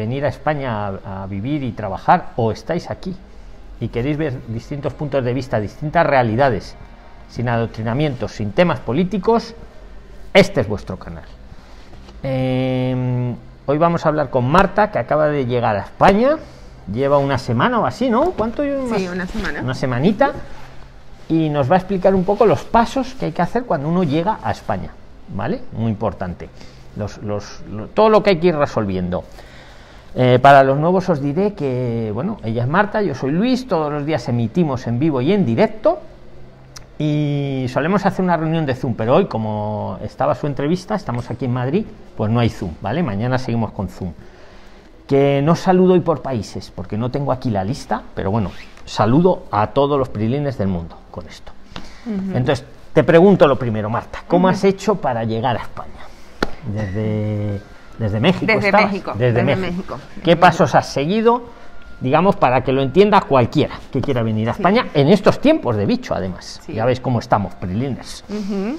venir 0.00 0.24
a 0.24 0.28
España 0.28 0.88
a, 0.88 1.22
a 1.22 1.26
vivir 1.26 1.62
y 1.62 1.72
trabajar 1.72 2.32
o 2.36 2.52
estáis 2.52 2.90
aquí 2.90 3.14
y 3.80 3.88
queréis 3.88 4.16
ver 4.16 4.32
distintos 4.48 4.94
puntos 4.94 5.22
de 5.24 5.32
vista, 5.34 5.60
distintas 5.60 6.06
realidades, 6.06 6.74
sin 7.28 7.48
adoctrinamientos, 7.48 8.32
sin 8.32 8.52
temas 8.52 8.80
políticos, 8.80 9.54
este 10.34 10.60
es 10.62 10.68
vuestro 10.68 10.96
canal. 10.98 11.24
Eh, 12.22 13.34
hoy 13.66 13.78
vamos 13.78 14.04
a 14.04 14.08
hablar 14.08 14.30
con 14.30 14.50
Marta, 14.50 14.90
que 14.90 14.98
acaba 14.98 15.28
de 15.28 15.46
llegar 15.46 15.76
a 15.76 15.80
España, 15.80 16.36
lleva 16.92 17.18
una 17.18 17.38
semana 17.38 17.80
o 17.80 17.86
así, 17.86 18.10
¿no? 18.10 18.32
¿Cuánto? 18.32 18.62
Sí, 18.62 19.08
una 19.08 19.26
semana. 19.26 19.60
Una 19.62 19.74
semanita, 19.74 20.32
y 21.28 21.48
nos 21.48 21.70
va 21.70 21.74
a 21.76 21.78
explicar 21.78 22.14
un 22.14 22.24
poco 22.24 22.46
los 22.46 22.64
pasos 22.64 23.14
que 23.14 23.26
hay 23.26 23.32
que 23.32 23.42
hacer 23.42 23.64
cuando 23.64 23.88
uno 23.88 24.02
llega 24.02 24.38
a 24.42 24.50
España, 24.50 24.90
¿vale? 25.34 25.62
Muy 25.72 25.90
importante. 25.90 26.48
Los, 26.96 27.18
los, 27.18 27.62
lo- 27.70 27.86
todo 27.86 28.08
lo 28.08 28.22
que 28.22 28.30
hay 28.30 28.38
que 28.40 28.48
ir 28.48 28.56
resolviendo. 28.56 29.24
Eh, 30.14 30.38
para 30.42 30.64
los 30.64 30.76
nuevos 30.78 31.08
os 31.08 31.22
diré 31.22 31.54
que, 31.54 32.10
bueno, 32.12 32.38
ella 32.42 32.62
es 32.62 32.68
Marta, 32.68 33.00
yo 33.02 33.14
soy 33.14 33.30
Luis, 33.30 33.68
todos 33.68 33.92
los 33.92 34.04
días 34.04 34.28
emitimos 34.28 34.86
en 34.86 34.98
vivo 34.98 35.20
y 35.20 35.32
en 35.32 35.46
directo 35.46 36.00
y 36.98 37.64
solemos 37.68 38.04
hacer 38.04 38.22
una 38.22 38.36
reunión 38.36 38.66
de 38.66 38.74
Zoom, 38.74 38.94
pero 38.94 39.14
hoy 39.14 39.24
como 39.24 39.98
estaba 40.02 40.34
su 40.34 40.46
entrevista, 40.46 40.94
estamos 40.94 41.30
aquí 41.30 41.46
en 41.46 41.52
Madrid, 41.52 41.86
pues 42.16 42.30
no 42.30 42.40
hay 42.40 42.50
Zoom, 42.50 42.72
¿vale? 42.82 43.02
Mañana 43.02 43.38
seguimos 43.38 43.72
con 43.72 43.88
Zoom. 43.88 44.12
Que 45.06 45.40
no 45.42 45.56
saludo 45.56 45.94
hoy 45.94 46.00
por 46.00 46.20
países, 46.20 46.70
porque 46.74 46.98
no 46.98 47.10
tengo 47.10 47.32
aquí 47.32 47.50
la 47.50 47.64
lista, 47.64 48.02
pero 48.14 48.30
bueno, 48.30 48.50
saludo 48.84 49.44
a 49.50 49.68
todos 49.68 49.98
los 49.98 50.10
prilines 50.10 50.58
del 50.58 50.68
mundo 50.68 50.96
con 51.10 51.26
esto. 51.26 51.52
Entonces, 52.34 52.64
te 52.92 53.02
pregunto 53.02 53.46
lo 53.46 53.58
primero, 53.58 53.88
Marta, 53.88 54.22
¿cómo 54.28 54.48
has 54.48 54.62
hecho 54.64 54.96
para 54.96 55.24
llegar 55.24 55.56
a 55.56 55.60
España? 55.60 55.88
Desde, 56.74 57.62
desde 58.00 58.18
México. 58.18 58.46
Desde 58.46 58.68
estabas? 58.68 58.90
México, 58.90 59.12
Desde, 59.12 59.44
desde 59.44 59.56
México. 59.56 59.96
México, 59.96 59.98
¿Qué 60.24 60.34
pasos 60.36 60.74
has 60.74 60.90
seguido, 60.90 61.42
digamos, 62.00 62.34
para 62.36 62.62
que 62.64 62.72
lo 62.72 62.80
entienda 62.80 63.20
cualquiera 63.20 63.74
que 63.92 64.00
quiera 64.00 64.22
venir 64.22 64.48
a 64.48 64.52
España 64.52 64.86
en 64.94 65.08
estos 65.08 65.38
tiempos 65.40 65.76
de 65.76 65.84
bicho, 65.84 66.14
además? 66.14 66.60
Sí. 66.64 66.72
Ya 66.72 66.86
veis 66.86 66.98
cómo 66.98 67.18
estamos, 67.18 67.54
prilines. 67.56 68.24
Ujú. 68.28 68.78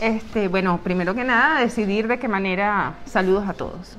Este, 0.00 0.48
bueno, 0.48 0.80
primero 0.82 1.14
que 1.14 1.22
nada, 1.22 1.60
decidir 1.60 2.08
de 2.08 2.18
qué 2.18 2.28
manera, 2.28 2.94
saludos 3.04 3.46
a 3.46 3.52
todos. 3.52 3.96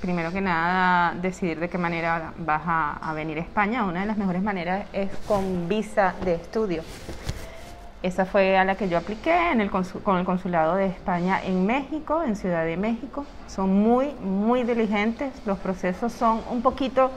Primero 0.00 0.32
que 0.32 0.40
nada, 0.40 1.14
decidir 1.20 1.60
de 1.60 1.68
qué 1.68 1.78
manera 1.78 2.32
vas 2.38 2.62
a, 2.66 2.92
a 2.94 3.12
venir 3.12 3.38
a 3.38 3.42
España. 3.42 3.84
Una 3.84 4.00
de 4.00 4.06
las 4.06 4.16
mejores 4.16 4.42
maneras 4.42 4.86
es 4.92 5.10
con 5.26 5.68
visa 5.68 6.14
de 6.24 6.34
estudio. 6.34 6.82
Esa 8.02 8.24
fue 8.26 8.56
a 8.56 8.64
la 8.64 8.74
que 8.76 8.88
yo 8.88 8.98
apliqué 8.98 9.50
en 9.52 9.60
el 9.60 9.70
con 9.70 10.18
el 10.18 10.24
Consulado 10.24 10.76
de 10.76 10.86
España 10.86 11.40
en 11.44 11.66
México, 11.66 12.22
en 12.22 12.36
Ciudad 12.36 12.64
de 12.64 12.76
México. 12.76 13.24
Son 13.48 13.70
muy, 13.82 14.12
muy 14.22 14.62
diligentes. 14.64 15.32
Los 15.46 15.58
procesos 15.58 16.12
son 16.12 16.40
un 16.50 16.62
poquito 16.62 17.10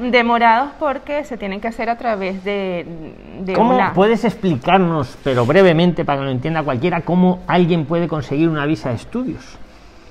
demorados 0.00 0.70
porque 0.78 1.24
se 1.24 1.36
tienen 1.36 1.60
que 1.60 1.66
hacer 1.68 1.90
a 1.90 1.98
través 1.98 2.44
de, 2.44 2.86
de 3.40 3.54
¿Cómo 3.54 3.74
una... 3.74 3.92
puedes 3.92 4.24
explicarnos, 4.24 5.18
pero 5.24 5.44
brevemente 5.46 6.04
para 6.04 6.20
que 6.20 6.24
lo 6.26 6.30
entienda 6.30 6.62
cualquiera, 6.62 7.00
cómo 7.00 7.40
alguien 7.48 7.86
puede 7.86 8.06
conseguir 8.06 8.48
una 8.48 8.66
visa 8.66 8.90
de 8.90 8.96
estudios? 8.96 9.58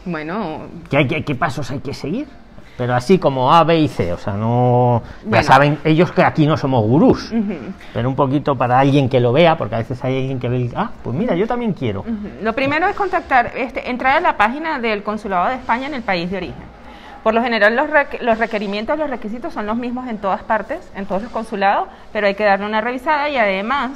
Bueno, 0.04 0.64
¿Qué, 0.90 1.08
que- 1.08 1.24
qué 1.24 1.36
pasos 1.36 1.72
hay 1.72 1.80
que 1.80 1.94
seguir? 1.94 2.28
Pero 2.80 2.96
así 2.96 3.20
como 3.20 3.54
A, 3.54 3.66
B 3.66 3.78
y 3.78 3.88
C, 3.90 4.14
o 4.14 4.18
sea, 4.18 4.34
no... 4.34 5.04
Ya 5.26 5.44
saben 5.44 5.78
ellos 5.84 6.14
que 6.14 6.24
aquí 6.24 6.48
no 6.48 6.56
somos 6.56 6.82
gurús, 6.86 7.30
pero 7.94 8.08
un 8.08 8.16
poquito 8.16 8.56
para 8.56 8.80
alguien 8.80 9.10
que 9.10 9.20
lo 9.20 9.34
vea, 9.34 9.58
porque 9.58 9.76
a 9.76 9.80
veces 9.80 10.02
hay 10.04 10.18
alguien 10.18 10.40
que 10.40 10.48
ve, 10.48 10.60
y, 10.62 10.72
ah, 10.76 10.90
pues 11.04 11.14
mira, 11.14 11.36
yo 11.36 11.46
también 11.46 11.74
quiero. 11.74 12.06
Lo 12.42 12.54
primero 12.54 12.88
es 12.88 12.96
contactar, 12.96 13.52
este, 13.58 13.90
entrar 13.90 14.16
a 14.16 14.22
la 14.22 14.38
página 14.38 14.80
del 14.80 15.04
Consulado 15.04 15.50
de 15.50 15.56
España 15.56 15.88
en 15.88 15.94
el 15.94 16.04
país 16.04 16.32
de 16.32 16.38
origen. 16.38 16.80
Por 17.22 17.34
lo 17.34 17.44
general 17.44 17.76
los, 17.76 17.90
requ- 17.90 18.22
los 18.22 18.38
requerimientos, 18.38 18.98
los 18.98 19.10
requisitos 19.10 19.54
son 19.54 19.66
los 19.66 19.76
mismos 19.76 20.08
en 20.08 20.18
todas 20.20 20.42
partes, 20.44 20.80
en 20.96 21.06
todos 21.06 21.22
los 21.24 21.32
consulados, 21.34 21.90
pero 22.14 22.28
hay 22.28 22.36
que 22.36 22.46
darle 22.46 22.66
una 22.66 22.80
revisada 22.80 23.28
y 23.30 23.36
además 23.36 23.92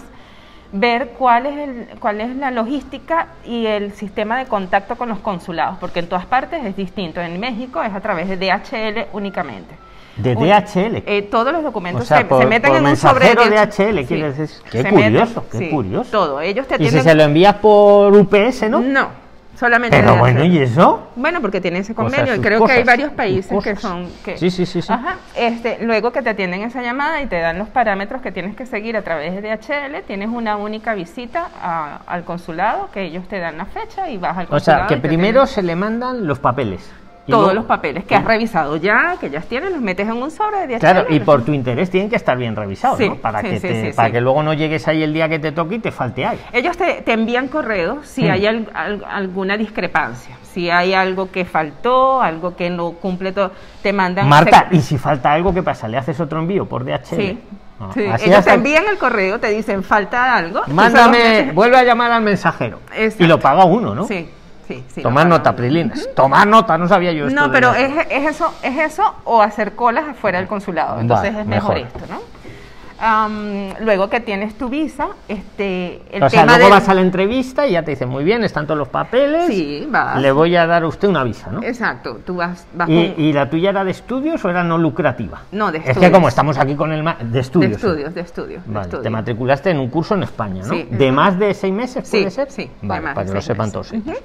ver 0.73 1.09
cuál 1.17 1.45
es, 1.45 1.58
el, 1.58 1.87
cuál 1.99 2.20
es 2.20 2.36
la 2.36 2.52
logística 2.52 3.27
y 3.45 3.67
el 3.67 3.93
sistema 3.93 4.37
de 4.39 4.45
contacto 4.45 4.95
con 4.95 5.08
los 5.08 5.20
consulados, 5.20 5.77
porque 5.80 5.99
en 5.99 6.09
todas 6.09 6.25
partes 6.25 6.65
es 6.65 6.75
distinto. 6.75 7.21
En 7.21 7.39
México 7.39 7.81
es 7.81 7.93
a 7.93 8.02
través 8.02 8.27
de 8.27 8.37
DHL 8.37 9.08
únicamente. 9.14 9.75
De 10.17 10.36
Un- 10.36 10.48
DHL. 10.48 11.03
eh, 11.08 11.27
todos 11.31 11.52
los 11.53 11.61
o 11.61 11.64
documentos 11.65 12.08
sea, 12.08 12.17
se, 12.20 12.25
por, 12.25 12.42
se 12.42 12.48
meten 12.48 12.71
por 12.71 12.80
en 12.80 12.86
un 12.87 12.95
sobre 12.98 13.33
DHL, 13.33 14.05
quiere 14.05 14.33
decir. 14.33 14.61
Qué 14.70 14.81
se 14.83 14.92
meten, 14.92 15.11
curioso, 15.14 15.45
qué 15.52 15.58
sí, 15.58 15.70
curioso. 15.70 16.11
Todo, 16.11 16.42
ellos 16.42 16.67
te 16.67 16.75
y 16.75 16.77
si 16.77 16.83
atienden 16.86 17.03
se 17.03 17.15
lo 17.15 17.23
envías 17.23 17.55
por 17.55 18.15
UPS, 18.15 18.69
¿no? 18.69 18.80
no, 18.81 19.08
solamente 19.58 19.99
Pero 19.99 20.15
bueno, 20.17 20.43
¿y 20.43 20.58
eso? 20.58 21.09
Bueno, 21.15 21.41
porque 21.41 21.61
tiene 21.61 21.80
ese 21.80 21.93
Cosas, 21.93 22.11
convenio 22.17 22.36
y 22.36 22.39
creo 22.43 22.65
que 22.65 22.71
hay 22.71 22.83
varios 22.83 23.11
países 23.11 23.64
que 23.64 23.75
son 23.75 24.09
que 24.25 24.37
Sí, 24.37 24.49
sí, 24.49 24.65
sí, 24.65 24.81
sí. 24.81 24.91
Ajá, 24.91 25.17
este, 25.36 25.77
luego 25.81 26.11
que 26.11 26.21
te 26.21 26.30
atienden 26.31 26.61
esa 26.64 26.81
llamada 26.81 27.21
y 27.21 27.27
te 27.27 27.39
dan 27.39 27.58
los 27.59 27.69
parámetros 27.69 28.21
que 28.21 28.31
tienes 28.31 28.55
que 28.55 28.65
seguir 28.65 28.97
a 28.97 29.02
través 29.03 29.33
de 29.33 29.42
DHL, 29.42 30.02
tienes 30.08 30.30
una 30.30 30.58
única 30.58 30.93
visita 30.95 31.47
a- 31.61 32.02
al 32.08 32.23
consulado, 32.23 32.89
que 32.92 33.03
ellos 33.03 33.27
te 33.27 33.39
dan 33.39 33.58
la 33.58 33.65
fecha 33.65 34.09
y 34.09 34.17
vas 34.17 34.37
al 34.37 34.45
O 34.45 34.49
consulado. 34.49 34.87
sea, 34.87 34.87
que 34.87 34.97
primero 35.02 35.45
se 35.45 35.61
le 35.61 35.75
mandan 35.75 36.25
los 36.27 36.39
papeles. 36.39 36.92
Todos 37.28 37.54
los 37.54 37.64
papeles 37.66 38.04
que 38.04 38.16
has 38.16 38.26
revisado 38.26 38.76
ya, 38.76 39.16
que 39.20 39.30
ya 39.30 39.39
tienes, 39.42 39.72
los 39.72 39.80
metes 39.82 40.08
en 40.08 40.14
un 40.22 40.30
sobre 40.30 40.67
de. 40.67 40.78
Claro, 40.80 41.06
y 41.10 41.20
por 41.22 41.44
tu 41.45 41.54
interés 41.54 41.89
tienen 41.89 42.10
que 42.10 42.17
estar 42.17 42.38
bien 42.38 42.56
revisados, 42.56 42.98
Sí, 42.98 43.08
¿no? 43.08 43.16
Para, 43.16 43.39
sí, 43.42 43.48
que, 43.48 43.60
sí, 43.60 43.67
te- 43.67 43.94
para 43.94 44.11
que 44.11 44.20
luego 44.20 44.44
no 44.44 44.54
llegues 44.54 44.86
ahí 44.89 45.02
el 45.04 45.14
día 45.14 45.30
que 45.30 45.39
te 45.39 45.52
toque 45.54 45.76
y 45.76 45.80
te 45.80 45.92
falte 45.92 46.26
algo. 46.26 46.42
Ellos 46.52 46.76
te, 46.76 47.02
te 47.02 47.14
envían 47.14 47.48
correos 47.48 48.06
si 48.08 48.23
Mm. 48.26 48.32
hay 48.32 48.45
al- 48.48 48.70
al- 48.73 49.06
alguna 49.10 49.56
discrepancia, 49.56 50.38
si 50.44 50.70
hay 50.70 50.94
algo 50.94 51.32
que 51.32 51.45
faltó, 51.45 52.22
algo 52.22 52.56
que 52.58 52.70
no 52.70 52.92
cumple 52.92 53.32
todo, 53.32 53.52
te 53.82 53.94
mandan... 53.94 54.28
Marta, 54.28 54.67
¿y 54.72 54.82
si 54.82 54.98
falta 54.98 55.32
algo, 55.32 55.54
qué 55.54 55.64
pasa? 55.64 55.88
¿Le 55.88 55.98
haces 55.98 56.20
otro 56.20 56.40
envío 56.40 56.66
por 56.66 56.84
DHL? 56.84 57.16
Sí, 57.16 57.40
Ah, 57.80 57.90
sí. 57.94 58.02
ellos 58.02 58.38
hasta- 58.40 58.52
te 58.52 58.54
envían 58.58 58.84
el 58.90 58.98
correo, 58.98 59.40
te 59.40 59.48
dicen 59.50 59.84
falta 59.84 60.36
algo. 60.36 60.61
Mándame, 60.67 61.52
vuelve 61.54 61.78
a 61.78 61.84
llamar 61.84 62.11
al 62.11 62.22
mensajero. 62.22 62.80
Exacto. 62.95 63.23
Y 63.23 63.28
lo 63.28 63.40
paga 63.40 63.66
uno, 63.66 63.95
¿no? 63.95 64.04
Sí, 64.05 64.30
sí, 64.67 64.83
sí. 64.93 65.01
Tomar 65.01 65.27
nota, 65.27 65.43
pagan. 65.43 65.55
Prilines. 65.55 66.09
Tomar 66.15 66.47
nota, 66.47 66.77
no 66.77 66.87
sabía 66.87 67.11
yo 67.11 67.27
esto. 67.27 67.39
No, 67.39 67.51
pero 67.51 67.73
es, 67.73 67.91
es 68.09 68.25
eso, 68.35 68.53
es 68.61 68.77
eso 68.79 69.15
o 69.25 69.41
hacer 69.41 69.73
colas 69.75 70.05
afuera 70.09 70.39
del 70.39 70.47
consulado. 70.47 70.99
Entonces 70.99 71.31
Vale, 71.31 71.41
es 71.41 71.47
mejor, 71.47 71.75
mejor. 71.75 71.87
esto, 72.01 72.13
¿no? 72.13 72.21
Am, 73.05 73.73
luego 73.81 74.09
que 74.09 74.21
tienes 74.21 74.58
tu 74.58 74.69
visa, 74.69 75.09
este, 75.27 76.02
el 76.09 76.23
o 76.23 76.30
sea, 76.30 76.45
luego 76.45 76.61
del- 76.61 76.69
vas 76.69 76.87
a 76.87 76.93
la 76.93 77.02
entrevista 77.02 77.67
y 77.67 77.73
ya 77.73 77.83
te 77.83 77.91
dicen, 77.91 78.08
muy 78.08 78.23
bien, 78.23 78.45
están 78.45 78.65
todos 78.65 78.77
los 78.77 78.87
papeles. 78.87 79.47
Sí, 79.47 79.86
vas. 79.89 80.21
Le 80.21 80.31
voy 80.31 80.55
a 80.55 80.65
dar 80.65 80.83
a 80.83 80.87
usted 80.87 81.09
una 81.09 81.21
visa, 81.25 81.52
¿no? 81.52 81.61
Exacto, 81.63 82.21
tú 82.25 82.36
vas, 82.37 82.65
vas 82.73 82.87
¿Y, 82.89 83.09
con- 83.11 83.21
y 83.25 83.33
la 83.33 83.49
tuya 83.49 83.71
era 83.71 83.83
de 83.83 83.92
estudios 83.92 84.43
o 84.45 84.49
era 84.49 84.63
no 84.63 84.77
lucrativa? 84.77 85.42
No, 85.52 85.69
de 85.69 85.80
Es 85.80 85.83
que 85.83 85.89
estudios. 85.92 86.11
como 86.13 86.27
estamos 86.30 86.58
aquí 86.58 86.75
con 86.75 86.93
el... 86.93 87.03
ma- 87.03 87.17
De 87.19 87.25
de 87.25 87.39
estudios. 87.42 87.71
estudios, 87.73 88.13
de 88.15 88.21
estudios. 88.21 88.65
de 88.65 88.71
Vale, 88.73 88.87
te 88.87 88.95
estudios. 88.95 89.11
matriculaste 89.11 89.69
en 89.71 89.80
un 89.80 89.89
curso 89.89 90.15
en 90.15 90.23
España, 90.23 90.63
¿no? 90.65 90.73
Sí. 90.73 90.87
¿De 90.89 91.11
más 91.11 91.37
de 91.37 91.53
seis 91.53 91.73
meses 91.73 92.08
Sí, 92.08 92.19
puede 92.19 92.31
ser? 92.31 92.49
sí, 92.52 92.69
de 92.81 92.87
Vale, 92.87 93.02
más 93.02 93.15
para 93.15 93.25
de 93.25 93.31
que 93.31 93.36
lo 93.36 93.42
sepan 93.42 93.67
meses. 93.67 93.73
todos. 93.73 94.15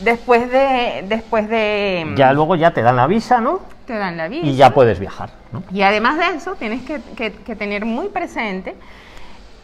Después 0.00 0.50
de, 0.50 1.04
después 1.08 1.48
de 1.48 2.12
Ya 2.16 2.32
luego 2.32 2.54
ya 2.56 2.72
te 2.72 2.82
dan 2.82 2.96
la 2.96 3.06
visa, 3.06 3.40
¿no? 3.40 3.60
te 3.84 3.94
dan 3.96 4.16
la 4.18 4.28
visa. 4.28 4.46
Y 4.46 4.54
ya 4.54 4.70
puedes 4.74 5.00
viajar, 5.00 5.30
¿no? 5.50 5.62
Y 5.72 5.80
además 5.82 6.18
de 6.18 6.36
eso, 6.36 6.56
tienes 6.56 6.82
que, 6.82 7.00
que- 7.16 7.32
que 7.32 7.56
tener 7.56 7.86
muy 7.86 8.08
presente 8.10 8.76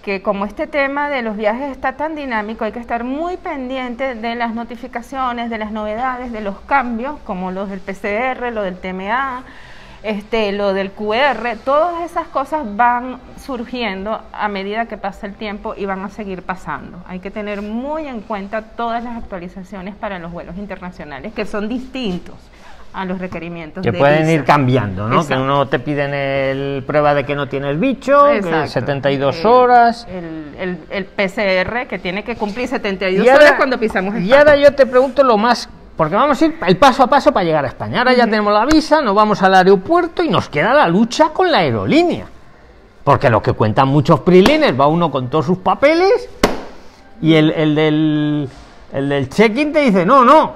que 0.03 0.23
como 0.23 0.45
este 0.45 0.67
tema 0.67 1.09
de 1.09 1.23
los 1.23 1.37
viajes 1.37 1.71
está 1.71 1.97
tan 1.97 2.15
dinámico, 2.15 2.65
hay 2.65 2.73
que 2.73 2.79
estar 2.79 3.05
muy 3.05 3.37
pendiente 3.39 4.15
de 4.15 4.35
las 4.35 4.55
notificaciones, 4.55 5.49
de 5.51 5.59
las 5.59 5.73
novedades, 5.73 6.31
de 6.33 6.41
los 6.43 6.61
cambios, 6.63 7.19
como 7.25 7.51
los 7.53 7.71
del 7.71 7.81
PCR, 7.81 8.51
lo 8.51 8.63
del 8.63 8.79
TMA, 8.81 9.45
este, 10.05 10.53
lo 10.53 10.73
del 10.75 10.91
QR, 10.93 11.57
todas 11.65 12.03
esas 12.09 12.29
cosas 12.29 12.65
van 12.77 13.19
surgiendo 13.43 14.21
a 14.33 14.49
medida 14.49 14.85
que 14.87 14.97
pasa 14.99 15.27
el 15.27 15.35
tiempo 15.35 15.75
y 15.77 15.87
van 15.87 16.03
a 16.05 16.11
seguir 16.11 16.43
pasando. 16.43 16.99
Hay 17.09 17.21
que 17.21 17.31
tener 17.31 17.63
muy 17.63 18.07
en 18.07 18.21
cuenta 18.21 18.63
todas 18.63 19.03
las 19.03 19.17
actualizaciones 19.17 19.95
para 19.95 20.19
los 20.19 20.31
vuelos 20.31 20.57
internacionales, 20.59 21.33
que 21.33 21.47
son 21.47 21.69
distintos 21.69 22.35
a 22.93 23.05
los 23.05 23.19
requerimientos 23.19 23.83
Que 23.83 23.91
de 23.91 23.99
pueden 23.99 24.21
visa. 24.21 24.33
ir 24.35 24.45
cambiando, 24.45 25.09
¿no? 25.09 25.27
Que 25.27 25.35
uno 25.35 25.67
te 25.67 25.81
piden 25.81 26.15
el 26.15 26.85
prueba 26.87 27.13
de 27.15 27.25
que 27.25 27.35
no 27.35 27.49
tienes 27.49 27.81
bicho, 27.81 28.27
que 28.29 28.37
Exacto. 28.37 28.69
72 28.71 29.41
El- 29.41 29.47
horas. 29.47 30.07
El, 30.09 30.55
el- 30.61 30.79
el 30.91 31.05
PCR 31.07 31.89
que 31.89 31.99
tiene 31.99 32.23
que 32.23 32.37
cumplir 32.37 32.69
72 32.69 33.27
Y 33.27 33.29
ahora- 33.29 33.47
horas 33.47 33.57
cuando 33.57 33.81
pisamos 33.81 34.15
Y 34.15 34.19
España. 34.19 34.39
ahora 34.39 34.57
yo 34.57 34.73
te 34.77 34.87
pregunto 34.87 35.25
lo 35.25 35.37
más, 35.39 35.69
porque 35.97 36.17
vamos 36.17 36.41
a 36.41 36.45
ir 36.47 36.59
el 36.67 36.77
paso 36.77 37.05
a 37.05 37.07
paso 37.07 37.33
para 37.33 37.45
llegar 37.45 37.65
a 37.65 37.69
España. 37.69 37.99
Ahora 37.99 38.15
ya 38.15 38.25
tenemos 38.25 38.53
la 38.53 38.67
visa, 38.67 39.01
nos 39.01 39.15
vamos 39.15 39.43
al 39.43 39.55
aeropuerto 39.55 40.23
y 40.23 40.29
nos 40.29 40.49
queda 40.49 40.75
la 40.75 40.89
lucha 40.89 41.29
con 41.29 41.51
la 41.53 41.59
aerolínea. 41.59 42.27
Porque 43.05 43.31
lo 43.31 43.43
que 43.43 43.53
cuentan 43.53 43.89
muchos 43.89 44.21
prilines, 44.21 44.79
va 44.79 44.87
uno 44.87 45.11
con 45.11 45.29
todos 45.29 45.47
sus 45.47 45.59
papeles 45.59 46.29
y 47.21 47.35
el, 47.35 47.51
el 47.51 47.75
del, 47.75 48.49
el 48.93 49.09
del 49.09 49.29
check-in 49.29 49.73
te 49.73 49.81
dice, 49.81 50.05
no, 50.05 50.25
no, 50.25 50.53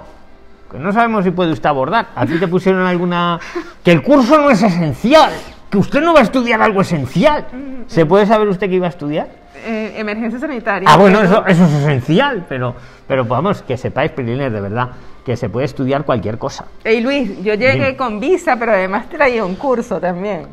que 0.70 0.78
no 0.78 0.92
sabemos 0.92 1.24
si 1.24 1.30
puede 1.30 1.52
usted 1.52 1.68
abordar. 1.68 2.08
A 2.14 2.26
ti 2.26 2.38
te 2.38 2.48
pusieron 2.48 2.84
alguna... 2.86 3.38
que 3.84 3.92
el 3.92 4.02
curso 4.02 4.38
no 4.38 4.50
es 4.50 4.62
esencial, 4.62 5.30
que 5.70 5.78
usted 5.78 6.00
no 6.00 6.14
va 6.14 6.20
a 6.20 6.24
estudiar 6.24 6.60
algo 6.62 6.80
esencial. 6.80 7.46
¿Se 7.86 8.06
puede 8.06 8.26
saber 8.26 8.48
usted 8.48 8.68
que 8.68 8.74
iba 8.74 8.86
a 8.86 8.90
estudiar? 8.90 9.28
Eh, 9.64 9.94
emergencia 9.96 10.38
sanitaria. 10.38 10.88
Ah, 10.90 10.96
bueno, 10.96 11.20
eso, 11.20 11.44
eso 11.46 11.64
es 11.64 11.72
esencial, 11.72 12.44
pero, 12.48 12.74
pero 13.06 13.24
vamos, 13.24 13.62
que 13.62 13.76
sepáis, 13.76 14.10
Prilines, 14.12 14.52
de 14.52 14.60
verdad, 14.60 14.90
que 15.28 15.36
se 15.36 15.50
puede 15.50 15.66
estudiar 15.66 16.04
cualquier 16.04 16.38
cosa. 16.38 16.64
Ey 16.84 17.02
Luis, 17.02 17.36
yo 17.44 17.52
llegué 17.52 17.72
Dime. 17.74 17.96
con 17.98 18.18
visa, 18.18 18.56
pero 18.58 18.72
además 18.72 19.10
traía 19.10 19.44
un 19.44 19.56
curso 19.56 20.00
también. 20.00 20.46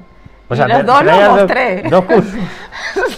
O 0.49 0.53
Y 0.53 0.57
sea, 0.57 0.67
los 0.67 0.85
dos 0.85 1.01
los 1.01 1.29
mostré. 1.29 1.83
Dos 1.83 2.03
cursos. 2.05 2.33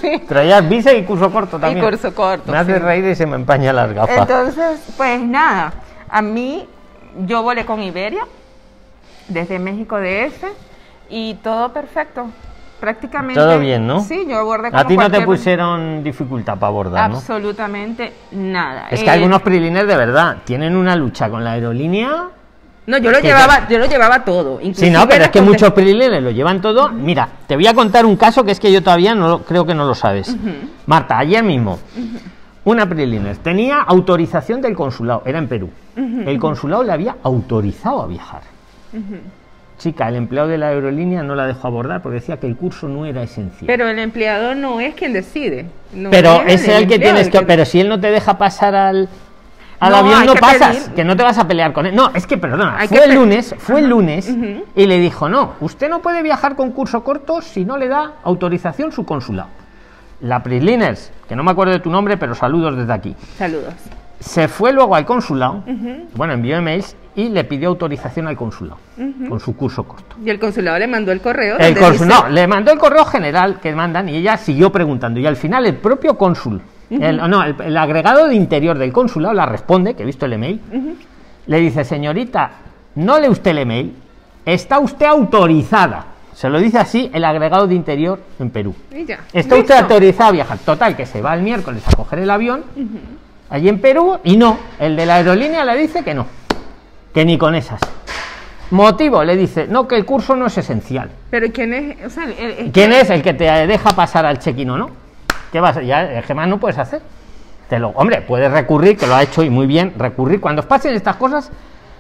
Sí. 0.02 0.20
Traías 0.28 0.68
visa 0.70 0.94
y 0.94 1.04
curso 1.04 1.32
corto 1.32 1.60
también. 1.60 1.84
curso 1.84 2.14
corto, 2.14 2.52
Me 2.52 2.58
hace 2.60 2.74
sí. 2.74 2.80
reír 2.80 3.06
y 3.06 3.16
se 3.16 3.26
me 3.26 3.36
empañan 3.36 3.76
las 3.76 3.92
gafas. 3.92 4.18
Entonces, 4.18 4.80
pues 4.96 5.20
nada, 5.22 5.74
a 6.10 6.22
mí 6.22 6.68
yo 7.26 7.42
volé 7.44 7.66
con 7.66 7.82
Iberia 7.82 8.26
desde 9.28 9.58
México 9.60 9.98
DF 10.00 10.44
y 11.10 11.36
todo 11.44 11.74
perfecto. 11.74 12.28
Prácticamente. 12.80 13.40
Todo 13.42 13.60
bien, 13.60 13.88
¿no? 13.88 14.02
Sí, 14.02 14.26
yo 14.30 14.38
abordé 14.38 14.70
como 14.70 14.80
A 14.82 14.86
ti 14.88 14.96
no 14.98 15.10
te 15.10 15.22
pusieron 15.26 16.04
dificultad 16.04 16.54
para 16.58 16.68
abordar, 16.68 17.10
¿no? 17.10 17.18
Absolutamente 17.18 18.14
nada. 18.32 18.88
Es 18.92 19.00
que 19.02 19.08
Eh, 19.08 19.10
algunos 19.10 19.42
priliners 19.42 19.88
de 19.88 19.96
verdad 19.98 20.38
tienen 20.46 20.76
una 20.76 20.96
lucha 20.96 21.30
con 21.30 21.44
la 21.44 21.54
aerolínea. 21.54 22.28
No, 22.86 22.98
yo 23.00 23.12
lo 23.12 23.20
llevaba, 23.20 23.68
yo 23.68 23.80
lo 23.80 23.86
llevaba 23.86 24.24
todo. 24.24 24.60
Sí, 24.74 24.90
no, 24.90 25.08
pero 25.10 25.26
es 25.26 25.30
que 25.32 25.42
muchos 25.42 25.74
priliners 25.74 26.24
lo 26.24 26.32
llevan 26.32 26.62
todo. 26.62 26.90
Mira, 26.90 27.28
te 27.48 27.56
voy 27.56 27.68
a 27.68 27.74
contar 27.74 28.06
un 28.06 28.16
caso 28.16 28.44
que 28.46 28.52
es 28.52 28.60
que 28.60 28.72
yo 28.72 28.82
todavía 28.82 29.14
no 29.14 29.28
lo- 29.28 29.40
creo 29.44 29.66
que 29.66 29.74
no 29.74 29.86
lo 29.86 29.94
sabes. 29.96 30.36
Marta, 30.86 31.18
ayer 31.18 31.44
mismo, 31.44 31.80
una 32.64 32.88
priliner 32.88 33.38
tenía 33.38 33.82
autorización 33.82 34.62
del 34.62 34.76
consulado, 34.76 35.24
era 35.26 35.40
en 35.40 35.48
Perú. 35.50 35.70
El 35.98 36.38
consulado 36.40 36.84
le 36.84 36.94
había 36.94 37.16
autorizado 37.24 38.04
a 38.04 38.08
viajar. 38.08 38.42
Chica, 39.78 40.08
el 40.10 40.16
empleado 40.16 40.48
de 40.48 40.58
la 40.58 40.70
aerolínea 40.70 41.22
no 41.22 41.36
la 41.36 41.46
dejó 41.46 41.68
abordar 41.68 42.02
porque 42.02 42.16
decía 42.16 42.38
que 42.38 42.48
el 42.48 42.56
curso 42.58 42.88
no 42.88 43.06
era 43.06 43.22
esencial. 43.22 43.68
Pero 43.68 43.88
el 43.88 44.00
empleado 44.00 44.56
no 44.56 44.80
es 44.80 44.96
quien 44.96 45.14
decide. 45.14 45.68
no 45.94 46.10
pero 46.10 46.42
es 46.48 46.68
el 46.68 46.88
que 46.88 46.98
tienes 46.98 47.30
que. 47.30 47.42
Pero 47.44 47.64
si 47.66 47.80
él 47.80 47.88
no 47.90 48.00
te 48.00 48.10
deja 48.10 48.38
pasar 48.38 48.74
al. 48.76 49.08
Al 49.80 49.92
No, 49.92 49.98
avión 49.98 50.26
no 50.26 50.34
que 50.34 50.40
pasas, 50.40 50.78
pedir. 50.78 50.96
que 50.96 51.04
no 51.04 51.16
te 51.16 51.22
vas 51.22 51.38
a 51.38 51.48
pelear 51.48 51.72
con 51.72 51.86
él. 51.86 51.94
No, 51.96 52.10
es 52.16 52.26
que 52.26 52.36
perdona, 52.40 52.80
Hay 52.80 52.88
fue 52.88 52.98
que 52.98 53.04
el 53.04 53.14
lunes, 53.14 53.54
fue 53.60 53.80
el 53.80 53.88
lunes 53.88 54.28
y 54.76 54.86
le 54.88 54.98
dijo, 54.98 55.30
no, 55.30 55.54
usted 55.60 55.88
no 55.88 56.02
puede 56.02 56.24
viajar 56.24 56.56
con 56.56 56.72
curso 56.72 57.04
corto 57.04 57.44
si 57.44 57.64
no 57.64 57.78
le 57.78 57.88
da 57.88 58.14
autorización 58.24 58.92
su 58.92 59.06
consulado. 59.06 59.50
La 60.22 60.42
Prisliners, 60.42 61.12
que 61.30 61.36
no 61.36 61.44
me 61.44 61.52
acuerdo 61.52 61.74
de 61.74 61.80
tu 61.80 61.92
nombre, 61.92 62.18
pero 62.18 62.34
saludos 62.34 62.76
desde 62.76 62.92
aquí. 62.92 63.16
Saludos. 63.38 63.76
Se 64.20 64.48
fue 64.48 64.74
luego 64.74 64.96
al 64.96 65.06
consulado, 65.06 65.62
bueno, 66.16 66.34
envió 66.34 66.58
emails 66.58 66.96
y 67.18 67.30
le 67.30 67.44
pidió 67.44 67.70
autorización 67.70 68.28
al 68.28 68.38
consulado 68.38 68.78
con 69.28 69.40
su 69.40 69.56
curso 69.58 69.84
corto. 69.84 70.16
Y 70.24 70.30
el 70.30 70.40
consulado 70.40 70.78
le 70.78 70.86
mandó 70.88 71.12
el 71.12 71.20
correo. 71.20 71.58
El 71.58 71.74
dice- 71.74 72.06
no, 72.06 72.30
le 72.30 72.46
mandó 72.48 72.72
el 72.72 72.78
correo 72.78 73.04
general 73.06 73.60
que 73.60 73.74
mandan 73.74 74.08
y 74.08 74.16
ella 74.18 74.38
siguió 74.38 74.72
preguntando. 74.72 75.20
Y 75.20 75.26
al 75.26 75.36
final 75.36 75.66
el 75.66 75.76
propio 75.78 76.16
cónsul, 76.16 76.62
el, 76.92 77.18
no, 77.18 77.44
el, 77.44 77.56
el 77.60 77.76
agregado 77.76 78.28
de 78.28 78.36
interior 78.36 78.78
del 78.78 78.94
consulado 78.94 79.34
la 79.34 79.48
responde, 79.48 79.96
que 79.96 80.04
he 80.04 80.06
visto 80.06 80.26
el 80.28 80.34
email, 80.34 80.62
le 81.48 81.60
dice, 81.60 81.84
señorita, 81.84 82.52
no 82.96 83.20
lee 83.20 83.30
usted 83.30 83.50
el 83.52 83.58
email, 83.58 83.96
está 84.46 84.78
usted 84.80 85.08
autorizada. 85.08 86.06
Se 86.36 86.50
lo 86.50 86.60
dice 86.60 86.78
así 86.78 87.10
el 87.16 87.26
agregado 87.26 87.66
de 87.66 87.74
interior 87.74 88.20
en 88.40 88.52
Perú. 88.52 88.76
Ya. 88.92 89.22
Está 89.34 89.56
Listo. 89.56 89.74
usted 89.74 89.76
autorizada 89.76 90.30
a 90.30 90.34
viajar. 90.34 90.58
Total, 90.60 90.96
que 90.96 91.08
se 91.08 91.20
va 91.20 91.34
el 91.34 91.42
miércoles 91.42 91.82
a 91.88 91.96
coger 91.96 92.20
el 92.20 92.30
avión 92.30 92.64
allí 93.50 93.70
en 93.70 93.82
Perú 93.82 94.20
y 94.24 94.38
no, 94.38 94.60
el 94.80 94.96
de 94.96 95.06
la 95.08 95.16
aerolínea 95.16 95.66
le 95.66 95.76
dice 95.78 96.04
que 96.04 96.14
no, 96.14 96.28
que 97.18 97.26
ni 97.26 97.36
con 97.36 97.56
esas. 97.56 97.82
Motivo, 98.70 99.24
le 99.24 99.36
dice, 99.36 99.66
no, 99.68 99.88
que 99.88 99.96
el 99.96 100.06
curso 100.06 100.36
no 100.36 100.46
es 100.46 100.56
esencial. 100.60 101.10
Pero 101.32 101.48
¿quién 101.52 101.74
es? 101.74 102.06
O 102.06 102.10
sea, 102.12 102.26
el- 102.26 102.34
el- 102.68 102.72
¿Quién 102.72 102.94
es 102.94 103.10
el 103.10 103.24
que 103.24 103.34
te 103.34 103.46
deja 103.66 103.90
pasar 103.96 104.24
al 104.28 104.38
check-in 104.38 104.70
o 104.70 104.78
no? 104.78 104.92
¿Qué 105.52 105.60
vas? 105.60 105.84
Ya, 105.84 106.04
es 106.04 106.24
que 106.28 106.36
más 106.36 106.48
no 106.48 106.60
puedes 106.60 106.78
hacer. 106.78 107.02
Te 107.70 107.80
lo, 107.80 107.90
hombre, 107.90 108.22
puedes 108.22 108.52
recurrir, 108.52 108.98
que 108.98 109.08
lo 109.08 109.16
ha 109.16 109.24
hecho 109.24 109.42
y 109.42 109.50
muy 109.50 109.66
bien, 109.66 109.94
recurrir 109.98 110.40
cuando 110.40 110.60
os 110.60 110.68
pasen 110.68 110.94
estas 110.94 111.16
cosas 111.16 111.50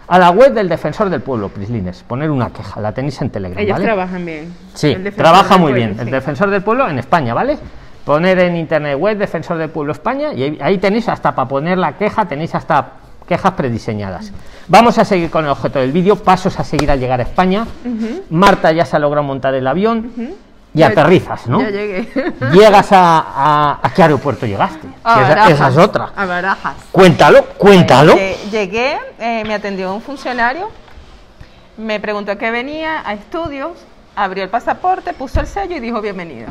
a 0.07 0.19
la 0.19 0.29
web 0.29 0.53
del 0.53 0.69
defensor 0.69 1.09
del 1.09 1.21
pueblo, 1.21 1.49
Prislines, 1.49 2.03
poner 2.03 2.29
una 2.29 2.51
queja, 2.51 2.79
la 2.79 2.91
tenéis 2.91 3.19
en 3.23 3.31
Telegram, 3.31 3.59
Ellos 3.59 3.73
¿vale? 3.73 3.85
trabajan 3.85 4.23
bien. 4.23 4.53
Sí, 4.75 4.91
El 4.91 5.11
trabaja 5.15 5.57
muy 5.57 5.71
pueblo, 5.71 5.93
bien. 5.95 5.99
El 5.99 6.11
defensor 6.11 6.51
del 6.51 6.61
pueblo 6.61 6.87
en 6.87 6.99
España, 6.99 7.33
¿vale? 7.33 7.57
Poner 8.05 8.37
en 8.37 8.55
internet 8.55 8.99
web 8.99 9.17
defensor 9.17 9.57
del 9.57 9.71
pueblo 9.71 9.93
España 9.93 10.31
y 10.31 10.43
ahí, 10.43 10.57
ahí 10.61 10.77
tenéis 10.77 11.09
hasta 11.09 11.33
para 11.33 11.47
poner 11.47 11.79
la 11.79 11.97
queja, 11.97 12.25
tenéis 12.25 12.53
hasta 12.53 12.85
quejas 13.27 13.51
prediseñadas. 13.53 14.31
Vamos 14.67 14.97
a 14.97 15.05
seguir 15.05 15.29
con 15.29 15.45
el 15.45 15.51
objeto 15.51 15.79
del 15.79 15.91
vídeo, 15.91 16.15
pasos 16.15 16.59
a 16.59 16.63
seguir 16.63 16.89
al 16.91 16.99
llegar 16.99 17.19
a 17.19 17.23
España. 17.23 17.65
Marta 18.29 18.71
ya 18.71 18.85
se 18.85 18.95
ha 18.95 18.99
logrado 18.99 19.23
montar 19.25 19.53
el 19.53 19.67
avión 19.67 20.11
y 20.73 20.79
Ya- 20.79 20.87
aterrizas, 20.87 21.47
¿no? 21.47 21.61
Ya 21.61 21.69
llegué. 21.69 22.09
Llegas 22.53 22.91
a, 22.91 23.19
a, 23.19 23.79
¿a 23.81 23.93
qué 23.93 24.03
aeropuerto 24.03 24.45
llegaste? 24.45 24.87
A 25.03 25.49
esa, 25.49 25.67
es 25.69 25.77
otra. 25.77 26.09
A 26.15 26.25
Barajas. 26.25 26.75
Cuéntalo, 26.91 27.45
cuéntalo. 27.57 28.13
Eh, 28.13 28.35
lle- 28.45 28.51
Llegué, 28.51 28.97
eh, 29.19 29.43
me 29.45 29.53
atendió 29.55 29.93
un 29.93 30.01
funcionario, 30.01 30.69
me 31.77 31.99
preguntó 31.99 32.31
a 32.31 32.35
qué 32.37 32.51
venía, 32.51 33.01
a 33.05 33.13
estudios, 33.13 33.71
abrió 34.15 34.43
el 34.43 34.49
pasaporte, 34.49 35.13
puso 35.13 35.39
el 35.39 35.47
sello 35.47 35.75
y 35.75 35.79
dijo 35.79 36.01
bienvenido. 36.01 36.47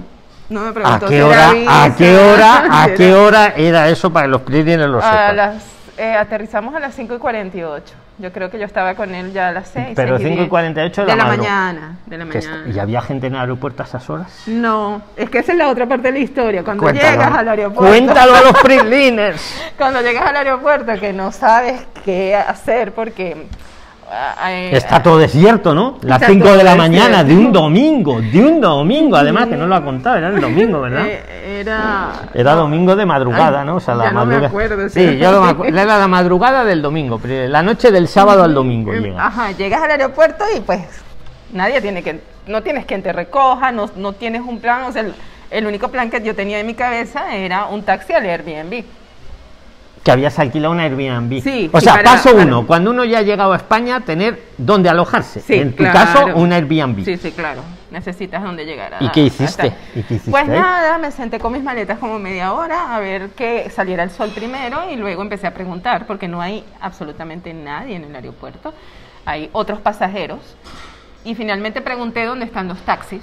No 0.49 0.61
me 0.61 0.69
¿A 0.69 0.73
preguntó 0.73 1.07
qué 1.07 1.09
si 1.09 1.17
era 1.17 1.27
hora? 1.51 1.83
¿A 1.85 1.97
qué 1.97 2.17
hora? 2.17 2.65
¿A 2.83 2.95
qué 2.95 3.15
hora 3.15 3.47
era 3.57 3.89
eso 3.89 4.13
para 4.13 4.27
que 4.27 4.31
los 4.31 4.43
clientes 4.43 4.79
lo 4.79 4.99
A 4.99 5.03
sepan? 5.03 5.37
las, 5.37 5.55
eh, 5.99 6.15
aterrizamos 6.15 6.75
a 6.75 6.81
las 6.81 6.95
5 6.95 7.15
y 7.15 7.19
48. 7.19 7.95
Yo 8.19 8.33
creo 8.33 8.51
que 8.51 8.59
yo 8.59 8.65
estaba 8.65 8.95
con 8.95 9.15
él 9.15 9.33
ya 9.33 9.49
a 9.49 9.53
las 9.53 9.69
6. 9.69 9.89
Pero 9.95 10.17
6 10.17 10.29
5 10.31 10.43
y 10.45 10.49
48 10.49 11.01
de 11.03 11.07
de 11.11 11.17
la 11.17 11.25
la 11.25 11.31
madru- 11.35 11.37
mañana. 11.39 11.97
De 12.07 12.19
la 12.19 12.25
mañana. 12.25 12.65
¿Y 12.75 12.79
había 12.79 13.03
gente 13.03 13.27
en 13.27 13.35
el 13.35 13.41
aeropuerto 13.41 13.83
a 13.83 13.87
esas 13.87 14.09
horas? 14.09 14.43
No, 14.47 15.03
es 15.17 15.29
que 15.29 15.39
esa 15.41 15.53
es 15.53 15.59
la 15.59 15.69
otra 15.69 15.87
parte 15.87 16.09
de 16.09 16.13
la 16.13 16.19
historia. 16.21 16.63
Cuando 16.65 16.83
Cuéntalo. 16.85 17.11
llegas 17.11 17.33
al 17.37 17.49
aeropuerto. 17.49 17.87
Cuéntalo 17.91 18.35
a 18.35 18.41
los 18.41 18.63
prisliners. 18.63 19.63
Cuando 19.79 20.01
llegas 20.01 20.27
al 20.27 20.37
aeropuerto 20.37 20.93
que 20.99 21.13
no 21.13 21.31
sabes 21.33 21.87
qué 22.05 22.35
hacer 22.35 22.93
porque 22.93 23.47
Está 24.73 25.03
todo 25.03 25.19
desierto, 25.19 25.75
¿no? 25.75 25.99
Las 26.03 26.21
Está 26.23 26.33
5 26.33 26.45
todo 26.45 26.57
de 26.57 26.65
la 26.65 26.77
mañana 26.77 27.25
de 27.25 27.35
un 27.35 27.53
domingo, 27.53 28.21
de 28.21 28.41
un 28.41 28.61
domingo, 28.61 29.17
además 29.17 29.47
que 29.49 29.57
no 29.57 29.67
lo 29.67 29.75
ha 29.75 29.83
contado, 29.85 30.17
era 30.17 30.29
el 30.29 30.41
domingo, 30.41 30.81
¿verdad? 30.83 31.07
eh, 31.07 31.61
era 31.61 32.13
Era 32.33 32.55
domingo 32.55 32.95
de 32.95 33.05
madrugada, 33.05 33.65
¿no? 33.65 33.77
O 33.77 33.81
sea, 33.81 33.95
la 33.95 34.13
no 34.13 34.25
me 34.25 34.37
acuerdo, 34.37 34.89
Sí, 34.89 35.09
sí. 35.09 35.19
yo 35.19 35.33
lo 35.33 35.43
me 35.43 35.51
acuerdo. 35.51 35.77
Era 35.81 35.99
la 35.99 36.09
madrugada 36.09 36.65
del 36.65 36.83
domingo, 36.83 37.21
la 37.25 37.63
noche 37.63 37.91
del 37.91 38.07
sábado 38.09 38.45
al 38.45 38.55
domingo 38.55 38.93
llega. 38.93 39.27
Ajá, 39.27 39.51
llegas 39.53 39.83
al 39.83 39.91
aeropuerto 39.91 40.45
y 40.57 40.61
pues 40.61 40.81
nadie 41.53 41.81
tiene 41.81 42.03
que, 42.03 42.21
no 42.47 42.63
tienes 42.63 42.87
quien 42.87 43.03
te 43.03 43.13
recoja, 43.13 43.73
no, 43.73 43.91
no 43.97 44.13
tienes 44.13 44.43
un 44.43 44.61
plan, 44.61 44.85
o 44.85 44.93
sea, 44.93 45.03
el, 45.03 45.15
el 45.51 45.67
único 45.67 45.89
plan 45.89 46.11
que 46.11 46.23
yo 46.23 46.35
tenía 46.35 46.61
en 46.61 46.67
mi 46.67 46.75
cabeza 46.75 47.35
era 47.35 47.67
un 47.67 47.83
taxi 47.83 48.13
al 48.13 48.25
Airbnb. 48.25 48.85
Que 50.07 50.13
habías 50.13 50.39
alquilado 50.39 50.73
un 50.73 50.79
Airbnb. 50.79 51.43
Sí, 51.43 51.69
o 51.73 51.81
sea, 51.81 51.95
para- 51.95 52.13
paso 52.13 52.31
para- 52.31 52.45
uno, 52.45 52.65
cuando 52.65 52.93
uno 52.93 53.05
ya 53.05 53.19
ha 53.19 53.23
llegado 53.23 53.53
a 53.53 53.57
España, 53.57 54.01
tener 54.03 54.41
dónde 54.57 54.89
alojarse. 54.89 55.41
Sí, 55.41 55.55
en 55.55 55.73
tu 55.73 55.79
claro. 55.79 55.93
caso, 55.99 56.27
un 56.37 56.53
Airbnb. 56.53 57.05
Sí, 57.05 57.17
sí, 57.17 57.33
claro. 57.33 57.63
Necesitas 57.91 58.41
donde 58.45 58.65
llegar. 58.65 58.95
a- 58.95 59.03
¿Y 59.03 59.09
qué 59.09 59.23
hiciste? 59.25 59.73
¿Y 59.97 60.03
qué 60.05 60.15
hiciste 60.15 60.31
Pues 60.31 60.45
ahí? 60.49 60.59
nada, 60.61 60.97
me 60.99 61.11
senté 61.11 61.41
con 61.41 61.53
mis 61.53 61.63
maletas 61.65 61.99
como 61.99 62.21
media 62.21 62.53
hora 62.53 62.95
a 62.95 63.01
ver 63.01 63.31
que 63.31 63.69
saliera 63.71 64.05
el 64.05 64.11
sol 64.11 64.31
primero 64.33 64.89
y 64.89 64.95
luego 64.95 65.23
empecé 65.23 65.49
a 65.49 65.55
preguntar 65.55 66.07
porque 66.07 66.29
no 66.29 66.41
hay 66.41 66.65
absolutamente 66.81 67.53
nadie 67.53 67.97
en 67.97 68.05
el 68.05 68.15
aeropuerto. 68.15 68.73
Hay 69.25 69.51
otros 69.53 69.81
pasajeros 69.81 70.39
y 71.25 71.35
finalmente 71.35 71.81
pregunté 71.81 72.25
dónde 72.27 72.45
están 72.45 72.69
los 72.69 72.79
taxis. 72.83 73.23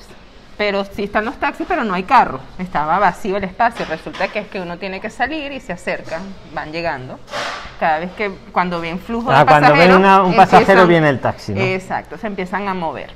Pero 0.58 0.86
sí 0.86 1.04
están 1.06 1.26
los 1.26 1.36
taxis, 1.40 1.66
pero 1.68 1.84
no 1.84 1.94
hay 1.96 2.04
carro. 2.04 2.40
Estaba 2.60 3.00
vacío 3.00 3.38
el 3.38 3.44
espacio. 3.44 3.86
Resulta 3.90 4.28
que 4.28 4.40
es 4.40 4.48
que 4.48 4.62
uno 4.62 4.78
tiene 4.78 5.02
que 5.02 5.10
salir 5.10 5.52
y 5.52 5.60
se 5.60 5.74
acercan, 5.74 6.22
van 6.54 6.72
llegando. 6.72 7.20
Cada 7.80 8.00
vez 8.00 8.12
que 8.12 8.32
cuando 8.52 8.80
ven 8.80 9.00
flujo 9.00 9.32
Ah, 9.32 9.40
de 9.40 9.46
cuando 9.46 9.70
ven 9.70 9.78
pasajeros, 9.78 9.98
una- 10.00 10.24
un 10.24 10.36
pasajero 10.36 10.60
empiezan- 10.84 10.88
viene 10.90 11.10
el 11.10 11.20
taxi, 11.20 11.54
¿no? 11.54 11.62
Exacto, 11.62 12.18
se 12.20 12.28
empiezan 12.28 12.68
a 12.68 12.74
mover. 12.76 13.12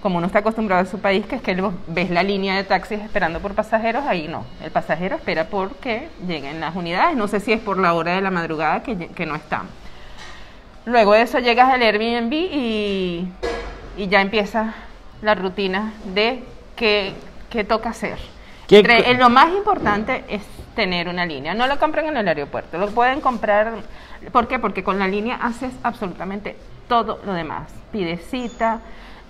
Como 0.00 0.18
uno 0.18 0.28
está 0.28 0.38
acostumbrado 0.38 0.82
a 0.82 0.86
su 0.86 1.00
país, 1.00 1.26
que 1.26 1.34
es 1.36 1.42
que 1.42 1.60
ves 1.88 2.10
la 2.10 2.22
línea 2.22 2.54
de 2.54 2.62
taxis 2.62 3.00
esperando 3.00 3.40
por 3.40 3.54
pasajeros, 3.54 4.04
ahí 4.06 4.28
no. 4.28 4.44
El 4.62 4.70
pasajero 4.70 5.16
espera 5.16 5.46
porque 5.46 6.08
lleguen 6.24 6.60
las 6.60 6.76
unidades. 6.76 7.16
No 7.16 7.26
sé 7.26 7.40
si 7.40 7.52
es 7.52 7.60
por 7.60 7.78
la 7.78 7.94
hora 7.94 8.14
de 8.14 8.20
la 8.20 8.30
madrugada 8.30 8.82
que 8.84 9.26
no 9.26 9.34
están. 9.34 9.66
Luego 10.84 11.14
de 11.14 11.22
eso 11.22 11.40
llegas 11.40 11.72
al 11.72 11.82
Airbnb 11.82 12.32
y, 12.32 13.28
y 13.96 14.06
ya 14.08 14.20
empieza 14.20 14.74
la 15.20 15.34
rutina 15.34 15.92
de 16.14 16.44
qué, 16.76 17.14
qué 17.50 17.64
toca 17.64 17.90
hacer. 17.90 18.18
¿Qué 18.68 18.78
Entre- 18.78 19.02
co- 19.04 19.10
eh, 19.10 19.14
lo 19.14 19.28
más 19.30 19.52
importante 19.52 20.24
es 20.28 20.42
tener 20.74 21.08
una 21.08 21.24
línea. 21.24 21.54
No 21.54 21.66
lo 21.66 21.78
compren 21.78 22.06
en 22.08 22.16
el 22.16 22.28
aeropuerto, 22.28 22.78
lo 22.78 22.88
pueden 22.90 23.20
comprar. 23.20 23.72
¿Por 24.32 24.46
qué? 24.48 24.58
Porque 24.58 24.84
con 24.84 24.98
la 24.98 25.08
línea 25.08 25.36
haces 25.36 25.72
absolutamente 25.82 26.56
todo 26.88 27.20
lo 27.24 27.32
demás. 27.32 27.70
Pides 27.92 28.26
cita, 28.28 28.80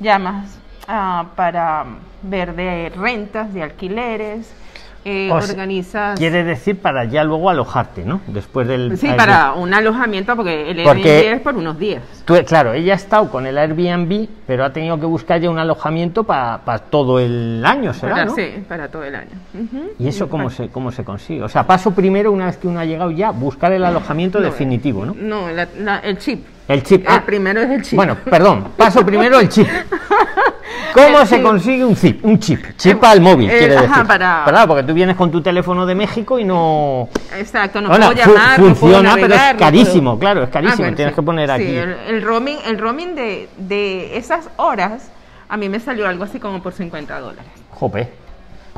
llamas 0.00 0.58
ah, 0.88 1.26
para 1.36 1.84
ver 2.22 2.54
de 2.54 2.90
rentas, 2.94 3.52
de 3.54 3.62
alquileres. 3.62 4.52
Eh, 5.08 5.30
O 5.30 5.40
sea, 5.40 5.52
organizas... 5.52 6.18
Quiere 6.18 6.42
decir 6.42 6.78
para 6.80 7.04
ya 7.04 7.22
luego 7.22 7.48
alojarte, 7.48 8.04
¿no? 8.04 8.20
Después 8.26 8.66
del. 8.66 8.98
Sí, 8.98 9.06
Airbnb. 9.06 9.16
para 9.24 9.52
un 9.52 9.72
alojamiento, 9.72 10.34
porque 10.34 10.68
el 10.70 10.82
Porque- 10.82 11.08
Airbnb 11.18 11.34
es 11.36 11.40
por 11.42 11.54
unos 11.54 11.78
días. 11.78 12.02
Tú- 12.24 12.34
claro, 12.44 12.72
ella 12.72 12.94
ha 12.94 12.96
estado 12.96 13.30
con 13.30 13.46
el 13.46 13.56
Airbnb, 13.56 14.28
pero 14.48 14.64
ha 14.64 14.72
tenido 14.72 14.98
que 14.98 15.06
buscar 15.06 15.40
ya 15.40 15.48
un 15.48 15.60
alojamiento 15.60 16.24
para 16.24 16.58
todo 16.90 17.20
el 17.20 17.62
año, 17.64 17.94
¿será? 17.94 18.12
Para, 18.12 18.24
¿no? 18.24 18.34
Sí, 18.34 18.48
para 18.68 18.88
todo 18.88 19.04
el 19.04 19.14
año. 19.14 19.30
Ujú. 19.54 19.90
¿Y 20.00 20.08
eso 20.08 20.28
cómo 20.28 20.50
se, 20.50 20.68
cómo 20.70 20.90
se 20.90 21.04
consigue? 21.04 21.42
O 21.44 21.48
sea, 21.48 21.64
paso 21.64 21.92
primero, 21.92 22.32
una 22.32 22.46
vez 22.46 22.56
que 22.56 22.66
uno 22.66 22.80
ha 22.80 22.84
llegado 22.84 23.12
ya, 23.12 23.30
buscar 23.30 23.72
el 23.72 23.84
alojamiento 23.84 24.40
No, 24.40 24.44
definitivo, 24.46 25.06
¿no? 25.06 25.14
No, 25.16 25.48
la- 25.50 25.68
la- 25.78 25.98
el 26.00 26.18
chip. 26.18 26.44
El 26.68 26.82
chip. 26.82 27.02
El 27.06 27.12
ah, 27.14 27.22
primero 27.24 27.60
es 27.60 27.70
el 27.70 27.82
chip. 27.82 27.94
Bueno, 27.96 28.16
perdón, 28.24 28.68
paso 28.76 29.04
primero 29.06 29.38
el 29.38 29.48
chip. 29.48 29.68
¿Cómo 30.94 31.20
El 31.20 31.26
se 31.26 31.36
chip. 31.36 31.44
consigue 31.44 31.84
un 31.84 31.94
chip? 31.94 32.24
Un 32.24 32.38
chip. 32.38 32.64
Chip 32.76 33.04
al 33.04 33.20
móvil, 33.20 33.50
eh, 33.50 33.58
quiere 33.58 33.76
ajá, 33.76 33.86
decir. 33.88 34.06
para- 34.06 34.44
¿Verdad? 34.46 34.66
Porque 34.66 34.82
tú 34.82 34.94
vienes 34.94 35.14
con 35.16 35.30
tu 35.30 35.40
teléfono 35.42 35.84
de 35.86 35.94
México 35.94 36.38
y 36.38 36.44
no. 36.44 37.08
Exacto, 37.38 37.80
no 37.80 37.88
Bueno, 37.88 38.06
puedo 38.10 38.24
fu- 38.24 38.30
llamar, 38.32 38.50
no 38.58 38.64
puedo 38.64 38.74
funciona, 38.74 39.14
pero 39.14 39.34
es 39.34 39.52
no 39.52 39.58
carísimo, 39.58 40.10
puedo- 40.12 40.18
claro, 40.20 40.42
es 40.44 40.48
carísimo, 40.50 40.92
tienes 40.94 41.14
que 41.14 41.22
poner 41.22 41.48
sí, 41.48 41.54
aquí. 41.54 41.76
el, 41.76 41.92
el 42.08 42.22
roaming, 42.22 42.56
el 42.66 42.78
roaming 42.78 43.14
de, 43.14 43.48
de 43.58 44.16
esas 44.16 44.48
horas, 44.56 45.10
a 45.48 45.56
mí 45.56 45.68
me 45.68 45.78
salió 45.80 46.08
algo 46.08 46.24
así 46.24 46.40
como 46.40 46.62
por 46.62 46.72
50 46.72 47.20
dólares. 47.20 47.50
Jope. 47.70 48.08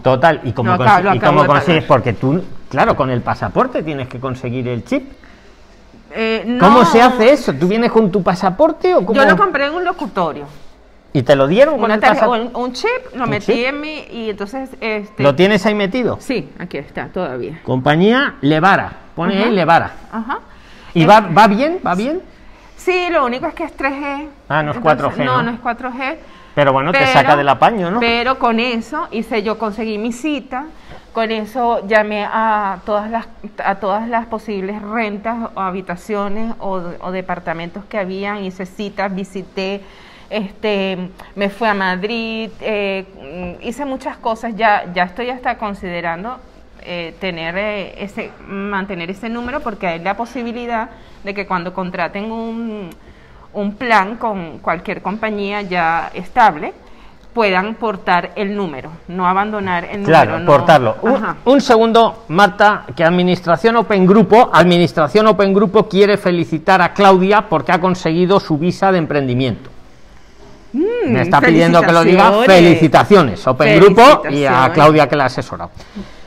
Total, 0.02 0.40
¿y 0.45 0.52
cómo, 0.52 0.73
acabo- 0.73 1.14
y 1.14 1.18
cómo 1.21 1.47
consigues? 1.47 1.85
Porque 1.85 2.12
tú, 2.12 2.42
claro, 2.68 2.95
con 2.97 3.11
el 3.11 3.21
pasaporte 3.23 3.83
tienes 3.83 4.09
que 4.09 4.18
conseguir 4.21 4.66
el 4.68 4.85
chip. 4.85 5.11
Eh, 6.15 6.45
no, 6.47 6.59
¿Cómo 6.65 6.85
se 6.85 7.00
hace 7.03 7.33
eso? 7.33 7.53
¿Tú 7.53 7.69
vienes 7.69 7.91
con 7.93 8.11
tu 8.11 8.23
pasaporte 8.23 8.95
o 8.95 9.05
cómo? 9.05 9.15
Yo 9.15 9.27
lo 9.27 9.37
compré 9.37 9.67
en 9.67 9.75
un 9.75 9.85
locutorio. 9.85 10.47
¿Y 11.12 11.23
te 11.23 11.35
lo 11.35 11.47
dieron 11.47 11.75
con 11.77 11.85
Una 11.85 11.99
tarjeta- 11.99 12.29
un, 12.29 12.50
un 12.55 12.73
chip, 12.73 12.88
lo 13.15 13.25
¿Un 13.25 13.31
metí 13.31 13.47
chip? 13.53 13.67
en 13.67 13.81
mi. 13.81 14.00
Y 14.11 14.31
entonces. 14.31 14.71
Este, 14.81 15.23
¿Lo 15.23 15.35
tienes 15.35 15.65
ahí 15.67 15.75
metido? 15.75 16.19
Sí, 16.21 16.50
aquí 16.59 16.79
está, 16.79 17.09
todavía. 17.09 17.61
Compañía 17.65 18.35
Levara. 18.43 18.93
Pone 19.15 19.43
ahí 19.43 19.50
Levara. 19.50 19.93
Ajá. 20.12 20.38
¿Y 20.95 21.05
va, 21.05 21.21
va 21.21 21.47
bien? 21.49 21.81
¿Va 21.87 21.95
bien? 21.95 22.21
Sí, 22.77 23.09
lo 23.11 23.25
único 23.27 23.47
es 23.47 23.55
que 23.55 23.65
es 23.65 23.77
3G. 23.77 24.29
Ah, 24.49 24.62
no 24.62 24.71
es 24.71 24.77
Entonces, 24.77 25.17
4G, 25.17 25.25
No, 25.25 25.37
¿no? 25.38 25.43
no 25.45 25.50
es 25.53 25.61
4G. 25.61 26.17
Pero 26.55 26.73
bueno, 26.73 26.93
te 26.93 27.07
saca 27.07 27.37
del 27.37 27.49
apaño, 27.49 27.91
¿no? 27.91 28.00
Pero 28.00 28.38
con 28.38 28.59
eso 28.61 29.09
hice 29.11 29.43
yo 29.43 29.59
conseguí 29.59 29.97
mi 29.99 30.12
cita, 30.12 30.67
con 31.12 31.31
eso 31.31 31.87
llamé 31.87 32.25
a 32.25 32.81
todas 32.85 33.11
las 33.11 33.27
a 33.65 33.77
todas 33.77 34.09
las 34.09 34.27
posibles 34.27 34.81
rentas 34.83 35.50
o 35.55 35.61
habitaciones 35.61 36.55
o, 36.59 37.11
departamentos 37.11 37.85
que 37.87 37.99
habían, 37.99 38.45
hice 38.45 38.67
citas, 38.67 39.15
visité, 39.15 39.81
este, 40.31 41.11
me 41.35 41.49
fui 41.49 41.69
a 41.69 41.75
Madrid, 41.75 42.50
eh, 42.61 43.59
hice 43.62 43.85
muchas 43.85 44.17
cosas, 44.19 44.55
ya 44.57 44.93
ya 44.93 45.05
estoy 45.05 45.31
hasta 45.31 45.59
considerando 45.59 46.38
eh, 46.83 47.15
tener 47.21 47.57
eh, 47.57 48.03
ese 48.03 48.31
mantener 48.47 49.11
ese 49.11 49.29
número 49.29 49.61
porque 49.61 49.87
hay 49.87 49.99
la 50.00 50.17
posibilidad 50.17 50.91
de 51.25 51.35
que 51.35 51.47
cuando 51.47 51.73
contraten 51.75 52.31
un 52.31 52.91
un 53.53 53.75
plan 53.75 54.17
con 54.17 54.59
cualquier 54.59 55.03
compañía 55.03 55.62
ya 55.62 56.11
estable, 56.15 56.73
puedan 57.38 57.76
portar 57.76 58.33
el 58.35 58.57
número, 58.57 58.90
no 59.07 59.28
abandonar 59.28 59.85
el 59.85 60.02
Claro, 60.02 60.33
número. 60.33 60.45
no- 60.45 60.50
portarlo. 60.59 60.97
Un, 61.45 61.61
segundo, 61.61 62.25
Marta, 62.26 62.83
que 62.97 63.04
Administración 63.04 63.76
Open 63.76 64.04
Grupo, 64.09 64.50
Administración 64.52 65.28
Open 65.28 65.54
Grupo 65.54 65.88
quiere 65.88 66.16
felicitar 66.16 66.83
a 66.83 66.92
Claudia 66.92 67.42
porque 67.49 67.71
ha 67.71 67.80
conseguido 67.80 68.40
su 68.40 68.59
visa 68.59 68.90
de 68.90 68.99
emprendimiento. 68.99 69.71
Me 70.73 71.23
está 71.23 71.40
pidiendo 71.40 71.80
que 71.80 71.92
lo 71.92 72.02
diga. 72.02 72.28
Mm, 72.28 72.45
felicitaciones. 72.45 73.47
Open 73.47 73.78
Grupo 73.83 74.23
y 74.30 74.45
a. 74.45 74.73
Claudia 74.75 75.09
que 75.09 75.14
la 75.14 75.23
ha 75.23 75.26
asesorado. 75.28 75.71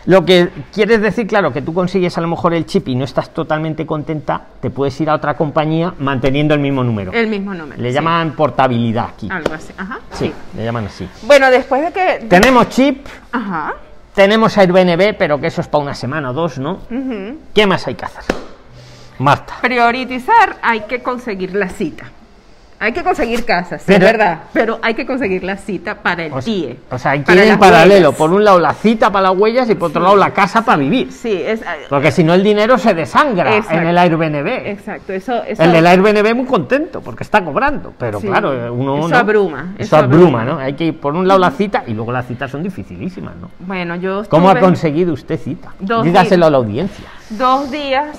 Lo 0.05 0.25
que 0.25 0.49
quieres 0.73 1.01
decir, 1.01 1.27
claro, 1.27 1.53
que 1.53 1.61
tú 1.61 1.73
consigues 1.73 2.17
a 2.17 2.21
lo 2.21 2.27
mejor 2.27 2.53
el 2.53 2.65
chip 2.65 2.87
y 2.87 2.95
no 2.95 3.05
estás 3.05 3.31
totalmente 3.33 3.85
contenta, 3.85 4.41
te 4.59 4.69
puedes 4.71 4.99
ir 4.99 5.09
a 5.09 5.15
otra 5.15 5.35
compañía 5.35 5.93
manteniendo 5.99 6.53
el 6.53 6.59
mismo 6.59 6.83
número. 6.83 7.11
El 7.11 7.27
mismo 7.27 7.53
número. 7.53 7.81
Le 7.81 7.89
sí. 7.89 7.93
llaman 7.93 8.31
portabilidad 8.31 9.09
aquí. 9.13 9.29
Algo 9.31 9.53
así. 9.53 9.73
Ajá. 9.77 9.99
Sí, 10.13 10.33
le 10.55 10.63
llaman 10.63 10.85
así. 10.85 11.07
Bueno, 11.23 11.51
después 11.51 11.83
de 11.83 11.91
que. 11.91 12.25
Tenemos 12.27 12.69
chip, 12.69 13.05
Ajá. 13.31 13.73
tenemos 14.15 14.57
Airbnb, 14.57 15.15
pero 15.17 15.39
que 15.39 15.47
eso 15.47 15.61
es 15.61 15.67
para 15.67 15.83
una 15.83 15.93
semana 15.93 16.31
o 16.31 16.33
dos, 16.33 16.57
¿no? 16.57 16.79
ujú. 16.89 17.37
¿Qué 17.53 17.67
más 17.67 17.85
hay 17.87 17.95
que 17.95 18.05
hacer? 18.05 18.23
Marta. 19.19 19.53
Priorizar, 19.61 20.57
hay 20.63 20.81
que 20.81 21.03
conseguir 21.03 21.53
la 21.53 21.69
cita. 21.69 22.05
Hay 22.83 22.93
que 22.93 23.03
conseguir 23.03 23.45
casas, 23.45 23.83
Pero- 23.85 24.07
es 24.07 24.11
verdad. 24.11 24.39
Pero 24.53 24.79
hay 24.81 24.95
que 24.95 25.05
conseguir 25.05 25.43
la 25.43 25.55
cita 25.55 25.95
para 26.01 26.23
el 26.25 26.31
O 26.33 26.41
sea, 26.41 26.43
TIE. 26.53 26.79
o 26.89 26.97
sea, 26.97 27.11
hay 27.11 27.21
que 27.23 27.31
ir 27.33 27.39
en 27.43 27.59
paralelo. 27.59 27.93
huellas. 28.09 28.15
Por 28.17 28.33
un 28.33 28.43
lado 28.43 28.59
la 28.59 28.73
cita 28.73 29.11
para 29.11 29.29
las 29.29 29.37
huellas 29.37 29.69
y 29.69 29.75
por 29.75 29.89
otro 29.91 30.01
lado 30.01 30.15
la 30.15 30.31
casa 30.31 30.65
para 30.65 30.79
vivir. 30.79 31.11
Sí, 31.11 31.31
es. 31.45 31.61
Porque 31.89 32.11
si 32.11 32.23
no 32.23 32.33
el 32.33 32.41
dinero 32.43 32.79
se 32.79 32.95
desangra 32.95 33.55
Exacto. 33.55 33.77
en 33.81 33.87
el 33.87 33.97
Airbnb. 33.99 34.47
Exacto, 34.65 35.13
eso. 35.13 35.43
eso 35.43 35.61
El 35.61 35.71
del 35.73 35.85
Airbnb 35.85 36.33
muy 36.35 36.45
contento 36.45 37.01
porque 37.01 37.23
está 37.23 37.45
cobrando, 37.45 37.93
pero 37.99 38.19
Sí. 38.19 38.25
claro, 38.25 38.73
uno 38.73 38.97
Eso 38.97 39.09
no. 39.09 39.15
abruma, 39.17 39.75
Eso, 39.77 39.97
abruma. 39.97 40.43
¿no? 40.43 40.57
Hay 40.57 40.73
que 40.73 40.85
ir 40.85 40.99
por 40.99 41.13
un 41.15 41.27
lado 41.27 41.39
la 41.39 41.51
cita 41.51 41.83
y 41.85 41.93
luego 41.93 42.11
las 42.11 42.25
citas 42.25 42.49
son 42.49 42.63
dificilísimas, 42.63 43.35
¿no? 43.35 43.51
Bueno, 43.59 43.95
yo. 43.97 44.23
¿Cómo 44.27 44.49
ha 44.49 44.59
conseguido 44.59 45.13
usted 45.13 45.39
cita? 45.39 45.69
Dos 45.79 46.03
Dígaselo 46.03 46.47
a 46.47 46.49
la 46.49 46.57
audiencia. 46.57 47.05
Dos 47.29 47.69
días 47.69 48.17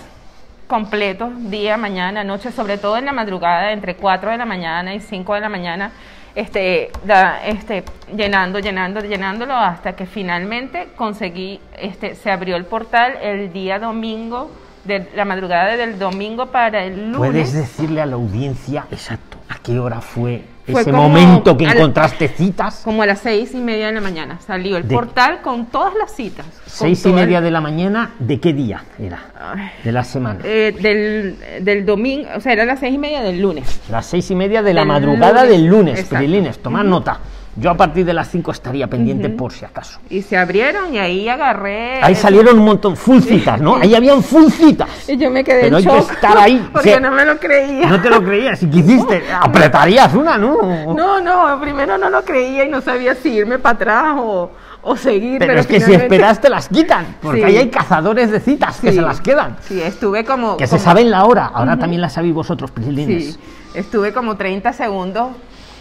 completos, 0.72 1.28
día, 1.50 1.76
mañana, 1.76 2.24
noche, 2.24 2.50
sobre 2.50 2.78
todo 2.78 2.96
en 2.96 3.04
la 3.04 3.12
madrugada, 3.12 3.72
entre 3.72 3.94
4 3.94 4.30
de 4.30 4.38
la 4.38 4.46
mañana 4.46 4.94
y 4.94 5.00
5 5.00 5.34
de 5.34 5.40
la 5.40 5.50
mañana, 5.50 5.92
este, 6.34 6.90
da- 7.04 7.44
este, 7.44 7.84
llenando, 8.16 8.58
llenando, 8.58 9.00
llenándolo 9.00 9.54
hasta 9.54 9.92
que 9.94 10.06
finalmente 10.06 10.88
conseguí, 10.96 11.60
este, 11.78 12.14
se 12.14 12.30
abrió 12.30 12.56
el 12.56 12.64
portal 12.64 13.18
el 13.20 13.52
día 13.52 13.78
domingo, 13.78 14.50
de 14.84 15.10
la 15.14 15.26
madrugada 15.26 15.76
del 15.76 15.98
domingo 15.98 16.46
para 16.46 16.82
el 16.84 17.12
lunes. 17.12 17.18
¿Puedes 17.18 17.52
decirle 17.52 18.00
a 18.00 18.06
la 18.06 18.14
audiencia 18.14 18.86
exacto 18.90 19.36
a 19.50 19.58
qué 19.62 19.78
hora 19.78 20.00
fue, 20.00 20.42
Fue 20.70 20.82
ese 20.82 20.92
momento 20.92 21.56
que 21.56 21.64
encontraste 21.64 22.28
citas? 22.28 22.82
Como 22.84 23.02
a 23.02 23.06
las 23.06 23.18
seis 23.20 23.52
y 23.54 23.58
media 23.58 23.86
de 23.88 23.92
la 23.94 24.00
mañana 24.00 24.38
salió 24.46 24.76
el 24.76 24.86
De- 24.86 24.94
portal 24.94 25.40
con 25.42 25.66
todas 25.66 25.92
las 25.94 26.14
citas. 26.14 26.46
Seis 26.66 27.04
y 27.04 27.12
media 27.12 27.40
de 27.40 27.50
la 27.50 27.60
mañana, 27.60 28.12
¿de 28.20 28.38
qué 28.38 28.52
día 28.52 28.84
era? 28.98 29.18
Ay, 29.38 29.70
De 29.82 29.90
la 29.92 30.04
semana. 30.04 30.38
eh, 30.44 30.74
del, 30.80 31.64
del 31.64 31.84
domingo, 31.84 32.28
o 32.36 32.40
sea, 32.40 32.52
eran 32.52 32.68
las 32.68 32.78
seis 32.80 32.94
y 32.94 32.98
media 32.98 33.22
del 33.22 33.40
lunes. 33.42 33.80
Las 33.90 34.06
seis 34.06 34.30
y 34.30 34.34
media 34.36 34.62
de 34.62 34.72
la 34.74 34.84
madrugada 34.84 35.42
lunes. 35.44 35.48
del 35.50 35.66
lunes. 35.66 36.04
Prilines, 36.04 36.58
tomad 36.60 36.84
nota. 36.84 37.18
Yo 37.54 37.70
a 37.70 37.76
partir 37.76 38.06
de 38.06 38.14
las 38.14 38.30
5 38.30 38.50
estaría 38.50 38.86
pendiente 38.88 39.28
por 39.28 39.52
si 39.52 39.64
acaso. 39.66 40.00
Y 40.08 40.22
se 40.22 40.38
abrieron 40.38 40.94
y 40.94 40.98
ahí 40.98 41.28
agarré. 41.28 42.02
Ahí 42.02 42.14
salieron 42.14 42.58
un 42.58 42.64
montón, 42.64 42.96
full 42.96 43.20
citas, 43.20 43.60
¿no? 43.60 43.76
Ahí 43.76 43.94
habían 43.94 44.22
full 44.22 44.48
citas. 44.50 44.88
Y 45.06 45.18
yo 45.18 45.30
me 45.30 45.44
quedé 45.44 45.64
Pero 45.64 45.78
en 45.78 45.86
hay 45.88 45.92
que 45.94 46.00
shock. 46.00 46.12
estar 46.12 46.38
ahí. 46.38 46.66
Porque 46.72 46.94
Sí. 46.94 47.00
no 47.02 47.10
me 47.10 47.26
lo 47.26 47.38
creía. 47.38 47.86
No 47.90 48.00
te 48.00 48.08
lo 48.08 48.22
creías, 48.24 48.58
si 48.58 48.68
quisiste, 48.70 49.22
apretarías 49.42 50.14
una, 50.14 50.38
¿no? 50.38 50.94
No, 50.94 51.20
no, 51.20 51.60
primero 51.60 51.98
no 51.98 52.08
lo 52.08 52.24
creía 52.24 52.64
y 52.64 52.70
no 52.70 52.80
sabía 52.80 53.14
si 53.14 53.28
irme 53.28 53.58
para 53.58 53.74
atrás 53.74 54.14
o, 54.18 54.50
o 54.80 54.96
seguir. 54.96 55.38
Pero, 55.38 55.50
Pero, 55.50 55.60
es 55.60 55.66
que 55.66 55.74
si 55.74 55.84
finalmente- 55.84 56.14
esperas 56.14 56.40
te 56.40 56.48
las 56.48 56.68
quitan, 56.70 57.16
porque 57.20 57.40
Sí. 57.40 57.44
ahí 57.44 57.56
hay 57.58 57.68
cazadores 57.68 58.30
de 58.30 58.40
citas 58.40 58.80
que 58.80 58.90
Sí. 58.90 58.96
se 58.96 59.02
las 59.02 59.20
quedan. 59.20 59.58
Sí, 59.60 59.78
estuve 59.82 60.24
como. 60.24 60.56
Que 60.56 60.66
se 60.66 60.76
como- 60.76 60.84
saben 60.84 61.10
la 61.10 61.26
hora, 61.26 61.50
ahora 61.52 61.76
también 61.78 62.00
la 62.00 62.08
sabéis 62.08 62.32
vosotros, 62.32 62.70
Prilines. 62.70 63.34
Sí, 63.34 63.40
estuve 63.74 64.14
como 64.14 64.36
30 64.38 64.72
segundos 64.72 65.32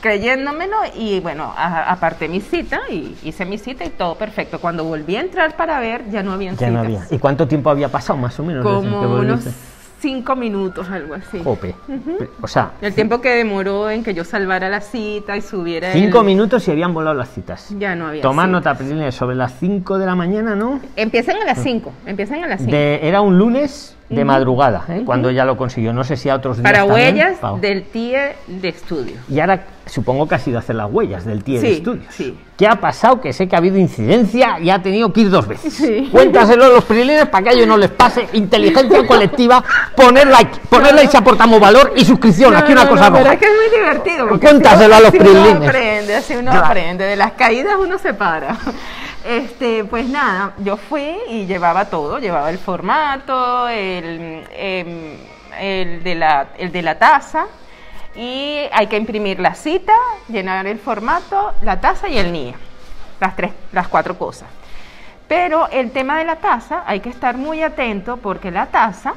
creyéndomelo 0.02 0.78
y 0.96 1.20
bueno, 1.20 1.54
a- 1.56 1.92
aparté 1.92 2.28
mi 2.28 2.42
cita 2.42 2.82
y 2.90 3.16
hice 3.24 3.46
mi 3.46 3.58
cita 3.58 3.86
y 3.86 3.90
todo 3.90 4.16
perfecto. 4.16 4.60
Cuando 4.60 4.84
volví 4.84 5.16
a 5.16 5.22
entrar 5.22 5.56
para 5.56 5.80
ver, 5.80 6.10
ya 6.10 6.24
no 6.24 6.34
habían 6.34 6.58
Ya 6.58 6.70
no 6.70 6.84
citas. 6.84 7.04
había. 7.04 7.16
¿Y 7.16 7.20
cuánto 7.20 7.48
tiempo 7.48 7.70
había 7.70 7.90
pasado, 7.90 8.18
más 8.20 8.40
o 8.40 8.44
menos? 8.44 8.64
Como 8.64 9.02
unos 9.14 9.46
cinco 10.00 10.36
minutos, 10.36 10.90
algo 10.90 11.14
así. 11.14 11.40
Jope. 11.44 11.76
O 12.42 12.48
sea, 12.48 12.72
El 12.82 12.96
tiempo 12.96 13.22
que 13.22 13.30
demoró 13.36 13.90
en 13.92 14.04
que 14.04 14.16
yo 14.16 14.24
salvara 14.24 14.68
la 14.68 14.82
cita 14.82 15.38
y 15.38 15.42
subiera 15.42 15.94
cinco 15.94 16.22
el- 16.22 16.26
minutos 16.26 16.68
y 16.68 16.72
habían 16.72 16.92
volado 16.94 17.16
las 17.16 17.30
citas. 17.30 17.68
Ya 17.78 17.96
no 17.96 18.08
había 18.08 18.24
Tomad 18.24 18.46
citas. 18.48 18.80
nota, 18.80 19.12
sobre 19.12 19.36
las 19.36 19.54
5 19.60 20.00
de 20.00 20.06
la 20.08 20.16
mañana, 20.16 20.56
¿no? 20.56 20.80
Empiezan 20.96 21.38
a 21.38 21.46
las 21.46 21.62
5, 21.62 21.94
empiezan 22.08 22.44
a 22.44 22.48
las 22.48 22.62
5. 22.62 22.72
De, 22.72 23.00
era 23.08 23.22
un 23.22 23.38
lunes 23.38 23.96
de 24.12 24.26
madrugada, 24.26 24.84
¿eh? 24.90 25.04
cuando 25.06 25.32
ya 25.32 25.46
lo 25.46 25.58
consiguió. 25.58 25.94
No 25.94 26.04
sé 26.04 26.18
si 26.18 26.30
a 26.30 26.36
otros 26.36 26.58
días 26.58 26.64
Para 26.64 26.86
también. 26.86 27.16
huellas 27.16 27.38
Pau. 27.40 27.60
del 27.60 27.84
TIE 27.84 28.18
de 28.48 28.68
estudio. 28.70 29.16
Y 29.30 29.40
ahora 29.40 29.64
supongo 29.86 30.28
que 30.28 30.36
ha 30.36 30.40
sido 30.40 30.60
hacer 30.60 30.76
las 30.76 30.92
huellas 30.92 31.26
del 31.26 31.44
TIE 31.44 31.60
de 31.60 31.72
estudios. 31.74 32.06
sí. 32.14 32.38
¿Qué 32.58 32.68
ha 32.68 32.76
pasado? 32.76 33.20
Que 33.20 33.34
sé 33.34 33.48
que 33.48 33.56
ha 33.56 33.58
habido 33.58 33.80
incidencia 33.80 34.60
y 34.60 34.70
ha 34.70 34.80
tenido 34.84 35.12
que 35.12 35.22
ir 35.22 35.32
dos 35.32 35.48
veces. 35.48 35.74
Sí. 35.74 36.10
Cuéntaselo 36.12 36.66
a 36.66 36.70
los 36.70 36.84
prilines 36.84 37.26
para 37.26 37.44
que 37.46 37.50
a 37.50 37.54
ellos 37.54 37.66
no 37.68 37.76
les 37.76 37.90
pase. 37.90 38.28
Inteligencia 38.34 39.04
colectiva, 39.08 39.64
poner 39.96 40.28
like, 40.28 40.60
poner 40.70 40.94
like 40.94 41.10
si 41.10 41.18
aportamos 41.18 41.60
valor 41.60 41.94
y 41.96 42.06
suscripción. 42.06 42.56
Aquí 42.56 42.72
una 42.74 42.84
No, 42.84 42.90
cosa 42.92 43.06
no, 43.10 43.14
pero 43.14 43.24
roja. 43.24 43.34
es 43.34 43.40
que 43.40 43.46
es 43.48 43.52
muy 43.52 43.80
divertido. 43.80 44.40
Cuéntaselo 44.40 44.94
a 44.96 45.00
los 45.00 45.10
así 45.10 45.18
uno 45.20 45.66
aprende, 45.68 46.16
así 46.16 46.36
uno 46.36 46.52
aprende. 46.52 47.04
De 47.06 47.16
las 47.16 47.32
caídas 47.32 47.74
uno 47.80 47.98
se 47.98 48.14
para. 48.14 48.56
Este, 49.26 49.84
pues 49.84 50.10
nada, 50.10 50.54
yo 50.60 50.78
fui 50.78 51.16
y 51.30 51.46
llevaba 51.46 51.86
todo. 51.86 52.20
Llevaba 52.20 52.50
el 52.50 52.58
formato, 52.58 53.68
el, 53.70 54.44
em, 54.52 55.18
el, 55.60 56.04
de, 56.04 56.16
la, 56.16 56.48
el 56.58 56.72
de 56.72 56.82
la 56.82 56.98
taza. 56.98 57.46
Y 58.16 58.58
hay 58.72 58.88
que 58.88 58.98
imprimir 58.98 59.40
la 59.40 59.56
cita, 59.56 59.94
llenar 60.28 60.68
el 60.68 60.80
formato, 60.80 61.54
la 61.62 61.80
taza 61.80 62.10
y 62.10 62.18
el 62.18 62.32
NIE. 62.32 62.56
Las, 63.20 63.36
tres, 63.36 63.52
las 63.72 63.88
cuatro 63.88 64.18
cosas. 64.18 64.50
Pero 65.28 65.70
el 65.70 65.92
tema 65.92 66.18
de 66.18 66.26
la 66.26 66.38
tasa, 66.38 66.84
hay 66.86 67.00
que 67.00 67.10
estar 67.10 67.38
muy 67.38 67.64
atento 67.64 68.18
porque 68.18 68.52
la 68.52 68.66
tasa 68.66 69.14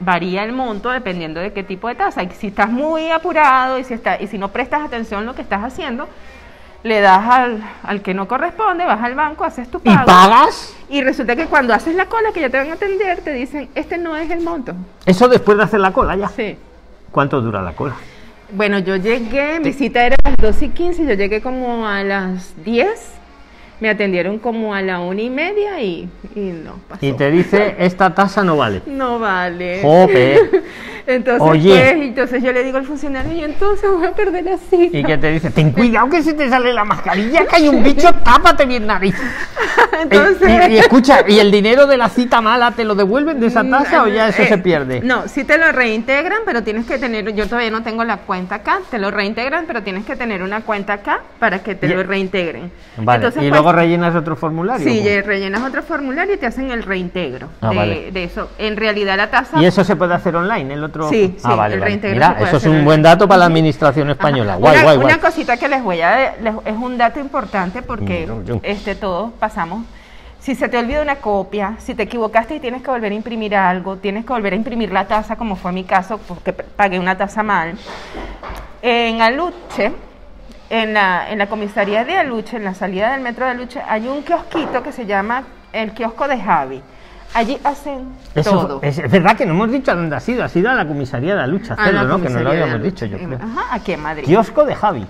varía 0.00 0.42
el 0.42 0.52
monto 0.52 0.90
dependiendo 0.90 1.40
de 1.40 1.52
qué 1.52 1.62
tipo 1.62 1.86
de 1.88 1.94
tasa. 1.94 2.22
Y 2.22 2.30
si 2.30 2.48
estás 2.48 2.70
muy 2.70 3.10
apurado 3.10 3.78
y 3.78 3.84
si, 3.84 3.94
está, 3.94 4.20
y 4.20 4.26
si 4.26 4.38
no 4.38 4.48
prestas 4.48 4.82
atención 4.82 5.22
a 5.22 5.24
lo 5.24 5.34
que 5.34 5.42
estás 5.42 5.62
haciendo, 5.62 6.08
le 6.82 7.00
das 7.00 7.28
al, 7.28 7.62
al 7.84 8.02
que 8.02 8.12
no 8.14 8.26
corresponde, 8.26 8.84
vas 8.84 9.00
al 9.02 9.14
banco, 9.14 9.44
haces 9.44 9.70
tu 9.70 9.78
¿Y 9.78 9.90
pago. 9.90 10.04
pagas? 10.06 10.74
Y 10.88 11.02
resulta 11.02 11.36
que 11.36 11.46
cuando 11.46 11.72
haces 11.74 11.94
la 11.94 12.06
cola, 12.06 12.32
que 12.32 12.40
ya 12.40 12.50
te 12.50 12.58
van 12.58 12.70
a 12.70 12.74
atender, 12.74 13.20
te 13.20 13.32
dicen, 13.32 13.68
este 13.74 13.98
no 13.98 14.16
es 14.16 14.30
el 14.30 14.40
monto. 14.42 14.74
Eso 15.06 15.28
después 15.28 15.56
de 15.58 15.64
hacer 15.64 15.80
la 15.80 15.92
cola 15.92 16.16
ya. 16.16 16.28
Sí. 16.28 16.56
¿Cuánto 17.10 17.40
dura 17.40 17.62
la 17.62 17.72
cola? 17.72 17.94
Bueno, 18.50 18.78
yo 18.80 18.96
llegué, 18.96 19.60
mi 19.60 19.72
cita 19.72 20.04
era 20.04 20.16
a 20.24 20.30
las 20.30 20.36
12 20.36 20.64
y 20.66 20.68
15, 20.70 21.06
yo 21.06 21.14
llegué 21.14 21.40
como 21.40 21.88
a 21.88 22.02
las 22.04 22.52
10, 22.64 22.88
me 23.80 23.88
atendieron 23.88 24.38
como 24.38 24.74
a 24.74 24.82
la 24.82 25.00
una 25.00 25.22
y 25.22 25.30
media 25.30 25.80
y, 25.80 26.08
y 26.34 26.40
no 26.40 26.74
pasó. 26.88 27.04
Y 27.06 27.12
te 27.14 27.30
dice, 27.30 27.76
esta 27.78 28.14
tasa 28.14 28.44
no 28.44 28.56
vale. 28.56 28.82
No 28.86 29.18
vale. 29.18 29.80
Jope. 29.82 30.38
Entonces, 31.06 31.42
Oye. 31.42 31.70
pues, 31.70 31.92
entonces 32.06 32.42
yo 32.42 32.52
le 32.52 32.62
digo 32.62 32.78
al 32.78 32.84
funcionario, 32.84 33.32
y 33.32 33.42
entonces 33.42 33.90
voy 33.90 34.06
a 34.06 34.12
perder 34.12 34.44
la 34.44 34.56
cita. 34.58 34.96
Y 34.96 35.04
que 35.04 35.18
te 35.18 35.32
dice, 35.32 35.50
ten 35.50 35.72
cuidado 35.72 36.08
que 36.10 36.22
se 36.22 36.34
te 36.34 36.48
sale 36.48 36.72
la 36.72 36.84
mascarilla, 36.84 37.46
que 37.46 37.56
hay 37.56 37.68
un 37.68 37.82
bicho, 37.82 38.12
tápate 38.24 38.66
bien 38.66 38.86
nariz. 38.86 39.14
Entonces, 40.02 40.68
y, 40.68 40.72
y 40.74 40.78
escucha, 40.78 41.24
¿y 41.28 41.38
el 41.38 41.50
dinero 41.50 41.86
de 41.86 41.96
la 41.96 42.08
cita 42.08 42.40
mala 42.40 42.72
te 42.72 42.84
lo 42.84 42.94
devuelven 42.94 43.40
de 43.40 43.46
esa 43.48 43.62
tasa 43.68 44.02
o 44.02 44.08
ya 44.08 44.28
eso 44.28 44.42
Eh, 44.42 44.46
se 44.48 44.58
pierde? 44.58 45.00
No, 45.02 45.28
sí 45.28 45.44
te 45.44 45.58
lo 45.58 45.70
reintegran, 45.72 46.38
pero 46.44 46.62
tienes 46.62 46.86
que 46.86 46.98
tener, 46.98 47.32
yo 47.34 47.46
todavía 47.46 47.70
no 47.70 47.82
tengo 47.82 48.04
la 48.04 48.18
cuenta 48.18 48.56
acá, 48.56 48.80
te 48.90 48.98
lo 48.98 49.10
reintegran, 49.10 49.64
pero 49.66 49.82
tienes 49.82 50.04
que 50.04 50.16
tener 50.16 50.42
una 50.42 50.62
cuenta 50.62 50.94
acá 50.94 51.20
para 51.38 51.62
que 51.62 51.74
te 51.74 51.88
Ya. 51.88 51.96
lo 51.96 52.02
reintegren. 52.04 52.70
Vale, 52.96 53.16
Entonces, 53.16 53.42
y 53.42 53.48
pues, 53.48 53.60
luego 53.60 53.72
rellenas 53.72 54.14
otro 54.14 54.36
formulario. 54.36 54.86
Sí, 54.86 55.02
ya 55.02 55.22
rellenas 55.22 55.62
otro 55.62 55.82
formulario 55.82 56.34
y 56.34 56.38
te 56.38 56.46
hacen 56.46 56.70
el 56.70 56.82
reintegro 56.82 57.48
Ah, 57.60 57.70
de, 57.70 57.76
vale. 57.76 58.10
de 58.12 58.24
eso. 58.24 58.50
En 58.58 58.76
realidad 58.76 59.16
la 59.16 59.30
tasa... 59.30 59.60
¿Y 59.60 59.66
eso 59.66 59.84
se 59.84 59.96
puede 59.96 60.14
hacer 60.14 60.34
online, 60.36 60.74
el 60.74 60.84
otro? 60.92 61.08
Sí, 61.08 61.36
ah, 61.38 61.50
sí, 61.50 61.56
vale, 61.56 61.74
el 61.74 61.80
vale. 61.80 61.90
reintegro 61.90 62.14
Mira, 62.14 62.36
eso 62.40 62.56
es 62.58 62.66
un 62.66 62.84
buen 62.84 63.02
dato 63.02 63.26
para 63.26 63.38
la 63.40 63.46
administración 63.46 64.10
española. 64.10 64.56
Guay, 64.56 64.74
una, 64.74 64.82
guay, 64.84 64.96
una 64.98 65.06
guay. 65.06 65.18
cosita 65.18 65.56
que 65.56 65.68
les 65.68 65.82
voy 65.82 66.00
a 66.00 66.34
les- 66.40 66.54
es 66.64 66.76
un 66.76 66.98
dato 66.98 67.18
importante 67.20 67.82
porque 67.82 68.26
yo- 68.26 68.42
yo. 68.44 68.60
este 68.62 68.94
todos 68.94 69.32
pasamos 69.38 69.84
si 70.40 70.54
se 70.56 70.68
te 70.68 70.76
olvida 70.76 71.02
una 71.02 71.16
copia, 71.16 71.74
si 71.78 71.94
te 71.94 72.02
equivocaste 72.02 72.56
y 72.56 72.60
tienes 72.60 72.82
que 72.82 72.90
volver 72.90 73.12
a 73.12 73.14
imprimir 73.14 73.54
algo, 73.54 73.96
tienes 73.98 74.24
que 74.24 74.32
volver 74.32 74.52
a 74.54 74.56
imprimir 74.56 74.90
la 74.90 75.06
tasa, 75.06 75.36
como 75.36 75.54
fue 75.54 75.70
mi 75.70 75.84
caso, 75.84 76.18
porque 76.26 76.52
pagué 76.52 76.98
una 76.98 77.16
tasa 77.16 77.44
mal. 77.44 77.74
En 78.82 79.22
Aluche, 79.22 79.92
en 80.68 80.94
la, 80.94 81.30
en 81.30 81.38
la 81.38 81.46
comisaría 81.46 82.04
de 82.04 82.16
Aluche, 82.16 82.56
en 82.56 82.64
la 82.64 82.74
salida 82.74 83.12
del 83.12 83.20
metro 83.20 83.44
de 83.44 83.52
Aluche, 83.52 83.80
hay 83.88 84.08
un 84.08 84.22
kiosquito 84.22 84.82
que 84.82 84.90
se 84.90 85.06
llama 85.06 85.44
el 85.72 85.92
kiosco 85.92 86.26
de 86.26 86.38
Javi. 86.40 86.82
Allí 87.34 87.58
hacen 87.64 88.08
Eso- 88.34 88.50
todo. 88.50 88.80
es, 88.82 88.98
es 88.98 89.10
verdad 89.10 89.36
que 89.36 89.46
no 89.46 89.52
hemos 89.54 89.70
dicho 89.70 89.90
a 89.90 89.94
dónde 89.94 90.16
ha 90.16 90.20
sido, 90.20 90.44
ha 90.44 90.48
sido 90.48 90.70
a 90.70 90.74
la 90.74 90.86
comisaría 90.86 91.32
de 91.34 91.40
la 91.40 91.46
lucha, 91.46 91.74
A 91.74 91.82
hacerlo, 91.82 92.02
la 92.02 92.08
¿no? 92.08 92.22
Que 92.22 92.28
no 92.28 92.40
lo 92.40 92.50
habíamos 92.50 92.82
dicho, 92.82 93.06
yo 93.06 93.16
creo. 93.16 93.38
Ajá, 93.42 93.74
aquí 93.74 93.92
en 93.92 94.00
Madrid. 94.02 94.24
Kiosco 94.24 94.64
de 94.64 94.74
Javi. 94.74 95.06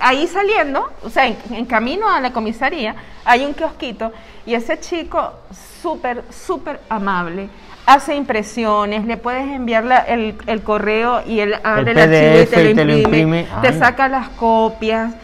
Ahí 0.00 0.26
saliendo, 0.26 0.90
o 1.04 1.08
sea, 1.10 1.26
en, 1.28 1.36
en 1.50 1.66
camino 1.66 2.08
a 2.08 2.18
la 2.20 2.32
comisaría, 2.32 2.96
hay 3.24 3.44
un 3.44 3.54
kiosquito 3.54 4.12
y 4.44 4.54
ese 4.54 4.80
chico 4.80 5.34
súper, 5.80 6.24
súper 6.30 6.80
amable, 6.88 7.48
hace 7.86 8.16
impresiones, 8.16 9.04
le 9.04 9.16
puedes 9.18 9.44
enviar 9.46 9.84
la- 9.84 9.98
el, 10.00 10.34
el 10.46 10.62
correo 10.62 11.22
y 11.26 11.38
él 11.38 11.54
abre 11.62 11.92
el, 11.92 11.98
archivo 11.98 12.42
y 12.42 12.46
te 12.46 12.64
lo 12.64 12.70
y 12.70 12.74
te 12.74 12.84
lo 12.84 12.96
imprime, 12.96 13.40
imprime. 13.42 13.62
te 13.62 13.72
saca 13.78 14.08
las 14.08 14.28
copias. 14.30 15.14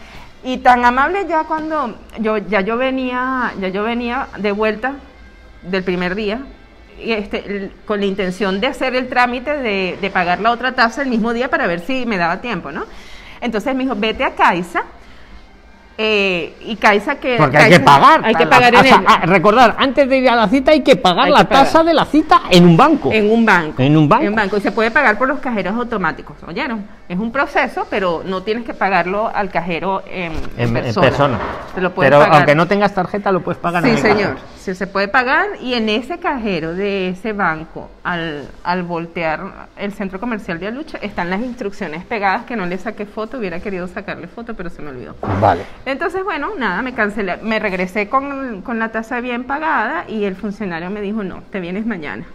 Y 0.41 0.59
tan 0.59 0.85
amable 0.85 1.25
ya 1.27 1.43
cuando 1.43 1.95
yo 2.19 2.37
ya 2.37 2.61
yo 2.61 2.77
venía, 2.77 3.51
ya 3.59 3.67
yo 3.67 3.83
venía 3.83 4.27
de 4.37 4.53
vuelta 4.53 4.93
del 5.61 5.83
primer 5.83 6.15
día, 6.15 6.41
este, 6.99 7.71
con 7.85 7.99
la 7.99 8.05
intención 8.05 8.59
de 8.59 8.67
hacer 8.67 8.95
el 8.95 9.07
trámite 9.07 9.55
de, 9.57 9.97
de 10.01 10.09
pagar 10.09 10.41
la 10.41 10.51
otra 10.51 10.73
tasa 10.73 11.01
el 11.01 11.09
mismo 11.09 11.33
día 11.33 11.49
para 11.49 11.67
ver 11.67 11.79
si 11.79 12.05
me 12.05 12.17
daba 12.17 12.41
tiempo, 12.41 12.71
¿no? 12.71 12.85
Entonces 13.41 13.73
me 13.75 13.83
dijo, 13.83 13.95
vete 13.95 14.23
a 14.23 14.35
Caixa, 14.35 14.83
eh, 16.01 16.55
y 16.65 16.77
Caixa 16.77 17.15
que... 17.15 17.35
Porque 17.37 17.57
hay 17.57 17.71
que 17.71 17.79
pagar. 17.81 18.21
Hay 18.23 18.33
que 18.33 18.47
pagar 18.47 18.73
en, 18.73 18.85
el- 18.85 18.93
ah, 19.05 19.19
recordar, 19.25 19.75
antes 19.77 20.07
de 20.07 20.17
ir 20.19 20.29
a 20.29 20.35
la 20.37 20.47
cita 20.47 20.71
hay 20.71 20.81
que 20.81 20.95
pagar 20.95 21.25
Hay 21.25 21.31
la 21.33 21.39
que 21.39 21.45
pagar. 21.47 21.65
tasa 21.65 21.83
de 21.83 21.93
la 21.93 22.05
cita 22.05 22.43
en 22.49 22.63
un 22.65 22.77
banco. 22.77 23.11
en 23.11 23.29
un 23.29 23.45
banco. 23.45 23.81
¿En 23.81 23.97
un 23.97 24.07
banco? 24.07 24.55
Y 24.55 24.61
se 24.61 24.71
puede 24.71 24.91
pagar 24.91 25.17
por 25.17 25.27
los 25.27 25.39
cajeros 25.39 25.75
automáticos, 25.75 26.37
¿oyeron? 26.47 26.85
Es 27.09 27.19
un 27.19 27.33
proceso, 27.33 27.85
pero 27.89 28.23
no 28.25 28.43
tienes 28.43 28.63
que 28.63 28.73
pagarlo 28.73 29.29
al 29.33 29.49
cajero 29.51 30.01
en, 30.09 30.31
en 30.31 30.39
en, 30.57 30.67
en 30.67 30.73
persona. 30.83 31.07
persona. 31.09 31.37
Te 31.75 31.81
lo 31.81 31.91
puedes 31.93 32.09
Pero 32.09 32.21
pagar. 32.21 32.35
aunque 32.37 32.55
no 32.55 32.65
tengas 32.67 32.93
tarjeta, 32.93 33.31
lo 33.33 33.41
puedes 33.41 33.59
pagar 33.59 33.83
en 33.85 33.89
Sí, 33.89 33.95
el 33.97 34.01
señor. 34.13 34.33
cajero. 34.35 34.49
Sí, 34.57 34.75
se 34.75 34.87
puede 34.87 35.07
pagar 35.09 35.47
y 35.61 35.73
en 35.73 35.89
ese 35.89 36.19
cajero 36.19 36.75
de 36.75 37.09
ese 37.09 37.33
banco, 37.33 37.89
al, 38.03 38.47
al 38.63 38.83
voltear 38.83 39.41
el 39.77 39.91
centro 39.93 40.19
comercial 40.19 40.59
de 40.59 40.67
Aluche, 40.67 40.97
están 41.01 41.29
las 41.29 41.39
instrucciones 41.41 42.03
pegadas 42.05 42.43
que 42.45 42.55
no 42.55 42.65
le 42.65 42.77
saqué 42.77 43.05
foto, 43.05 43.37
hubiera 43.37 43.59
querido 43.59 43.87
sacarle 43.87 44.27
foto, 44.27 44.53
pero 44.53 44.69
se 44.69 44.81
me 44.81 44.89
olvidó. 44.89 45.15
Vale. 45.41 45.63
Entonces, 45.91 46.23
bueno, 46.23 46.49
nada, 46.57 46.81
me 46.81 46.93
cancelé, 46.93 47.37
me 47.37 47.57
regresé 47.59 48.07
con, 48.09 48.61
con 48.61 48.77
la 48.79 48.89
tasa 48.89 49.21
bien 49.21 49.43
pagada 49.43 50.05
y 50.07 50.23
el 50.25 50.35
funcionario 50.35 50.89
me 50.89 51.01
dijo, 51.01 51.23
no, 51.23 51.41
te 51.51 51.59
vienes 51.59 51.85
mañana. 51.85 52.25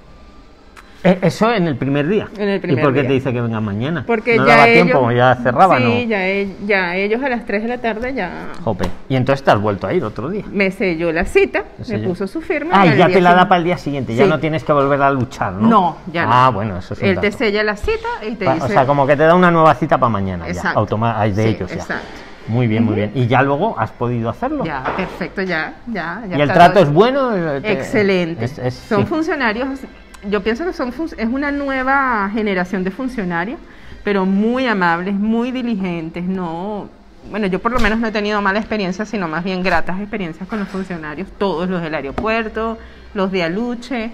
Eh, 1.06 1.18
Eso 1.20 1.52
en 1.52 1.66
el 1.66 1.76
primer 1.76 2.08
día. 2.08 2.28
En 2.38 2.48
el 2.48 2.60
primer 2.60 2.78
¿Y 2.78 2.82
por 2.82 2.94
qué 2.94 3.00
día. 3.00 3.08
te 3.08 3.14
dice 3.14 3.30
que 3.32 3.40
venga 3.42 3.60
mañana? 3.60 4.04
Porque 4.06 4.38
no 4.38 4.46
ya 4.46 4.52
daba 4.56 4.68
ellos, 4.68 4.86
tiempo, 4.86 5.12
ya 5.12 5.34
cerraba, 5.36 5.76
sí, 5.76 5.84
¿no? 5.84 6.02
ya, 6.08 6.26
e- 6.28 6.48
ya 6.66 6.96
ellos 6.96 7.22
a 7.22 7.28
las 7.28 7.44
3 7.44 7.62
de 7.62 7.68
la 7.68 7.78
tarde 7.78 8.14
ya 8.14 8.48
Jope. 8.64 8.86
Y 9.10 9.16
entonces 9.16 9.44
te 9.44 9.50
has 9.50 9.60
vuelto 9.60 9.86
a 9.86 9.92
ir 9.92 10.02
otro 10.02 10.30
día. 10.30 10.44
me 10.50 10.70
selló 10.70 11.12
la 11.12 11.26
cita, 11.26 11.62
Me 11.88 11.98
puso 11.98 12.26
su 12.26 12.40
firma. 12.40 12.70
Ah, 12.80 12.86
y 12.86 12.96
ya 12.96 13.08
te 13.08 13.20
la 13.20 13.34
da 13.34 13.46
para 13.48 13.58
el 13.58 13.64
día 13.64 13.76
siguiente, 13.76 14.14
ya 14.14 14.26
no 14.26 14.40
tienes 14.40 14.64
que 14.64 14.72
volver 14.72 15.00
a 15.02 15.10
luchar, 15.10 15.52
¿no? 15.52 15.68
No, 15.68 15.96
ya 16.10 16.24
no. 16.24 16.30
Ah, 16.32 16.50
bueno, 16.50 16.78
eso 16.78 16.94
es 16.94 17.02
Él 17.02 17.20
te 17.20 17.30
sella 17.30 17.62
la 17.62 17.76
cita 17.76 18.08
y 18.26 18.34
te 18.36 18.46
Pa- 18.46 18.54
dice... 18.54 18.66
O 18.66 18.68
sea, 18.70 18.86
como 18.86 19.06
que 19.06 19.14
te 19.14 19.24
da 19.24 19.34
una 19.34 19.50
nueva 19.50 19.74
cita 19.74 19.98
para 19.98 20.08
mañana, 20.10 20.46
ya, 20.46 20.52
Exacto. 20.52 20.80
automa- 20.80 21.16
ay, 21.20 21.32
de 21.32 21.42
Sí, 21.42 21.48
ellos 21.50 21.68
ya. 21.68 21.76
exacto. 21.76 22.06
Muy 22.46 22.66
bien, 22.66 22.84
muy 22.84 22.94
bien. 22.94 23.12
¿Y 23.14 23.26
ya 23.26 23.42
luego 23.42 23.78
has 23.78 23.90
podido 23.92 24.28
hacerlo? 24.28 24.64
Ya, 24.64 24.82
perfecto, 24.96 25.42
ya, 25.42 25.74
ya. 25.86 26.22
ya 26.28 26.36
¿Y 26.38 26.40
el 26.40 26.52
trato 26.52 26.78
es 26.80 26.92
bueno? 26.92 27.34
Eh, 27.34 27.60
te- 27.62 27.72
Excelente. 27.72 28.44
es- 28.44 28.58
es- 28.58 28.74
son 28.74 29.02
sí. 29.02 29.06
funcionarios, 29.06 29.80
yo 30.28 30.42
pienso 30.42 30.64
que 30.64 30.72
son 30.72 30.92
es 31.16 31.28
una 31.28 31.50
nueva 31.50 32.30
generación 32.32 32.84
de 32.84 32.90
funcionarios, 32.90 33.58
pero 34.02 34.26
muy 34.26 34.66
amables, 34.66 35.14
muy 35.14 35.50
diligentes, 35.50 36.24
no... 36.24 36.88
Bueno, 37.30 37.46
yo 37.46 37.58
por 37.58 37.72
lo 37.72 37.80
menos 37.80 37.98
no 37.98 38.06
he 38.08 38.12
tenido 38.12 38.42
mala 38.42 38.58
experiencia, 38.58 39.06
sino 39.06 39.26
más 39.28 39.42
bien 39.42 39.62
gratas 39.62 39.98
experiencias 39.98 40.46
con 40.46 40.58
los 40.58 40.68
funcionarios, 40.68 41.26
todos 41.38 41.66
los 41.70 41.80
del 41.80 41.94
aeropuerto, 41.94 42.76
los 43.14 43.32
de 43.32 43.42
Aluche. 43.42 44.10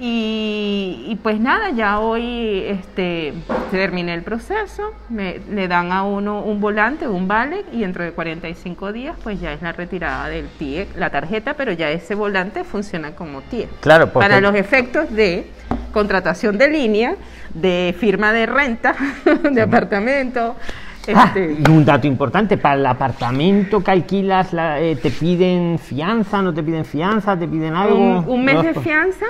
Y, 0.00 1.06
y 1.08 1.16
pues 1.16 1.40
nada, 1.40 1.70
ya 1.70 1.98
hoy 1.98 2.62
este, 2.66 3.34
terminé 3.72 4.14
el 4.14 4.22
proceso, 4.22 4.92
me, 5.08 5.40
le 5.50 5.66
dan 5.66 5.90
a 5.90 6.04
uno 6.04 6.40
un 6.40 6.60
volante, 6.60 7.08
un 7.08 7.26
vale, 7.26 7.64
y 7.72 7.80
dentro 7.80 8.04
de 8.04 8.12
45 8.12 8.92
días 8.92 9.16
pues 9.24 9.40
ya 9.40 9.52
es 9.52 9.60
la 9.60 9.72
retirada 9.72 10.28
del 10.28 10.46
TIE, 10.58 10.86
la 10.96 11.10
tarjeta, 11.10 11.54
pero 11.54 11.72
ya 11.72 11.90
ese 11.90 12.14
volante 12.14 12.62
funciona 12.62 13.12
como 13.16 13.40
TIE. 13.42 13.68
Claro, 13.80 14.12
porque... 14.12 14.28
Para 14.28 14.40
los 14.40 14.54
efectos 14.54 15.10
de 15.12 15.50
contratación 15.92 16.58
de 16.58 16.68
línea, 16.68 17.16
de 17.52 17.92
firma 17.98 18.32
de 18.32 18.46
renta, 18.46 18.94
de 19.50 19.60
apartamento. 19.62 20.54
Ah, 21.12 21.32
Este, 21.34 21.56
y 21.66 21.70
un 21.70 21.84
dato 21.84 22.06
importante, 22.06 22.56
para 22.56 22.74
el 22.76 22.86
apartamento 22.86 23.82
que 23.82 23.90
alquilas, 23.90 24.52
la- 24.52 24.78
eh, 24.78 24.94
¿te 24.94 25.10
piden 25.10 25.78
fianza, 25.80 26.40
no 26.42 26.54
te 26.54 26.62
piden 26.62 26.84
fianza, 26.84 27.36
te 27.36 27.48
piden 27.48 27.74
algo? 27.74 27.96
un, 27.98 28.24
un 28.28 28.44
mes 28.44 28.62
de 28.62 28.74
fianza 28.74 29.24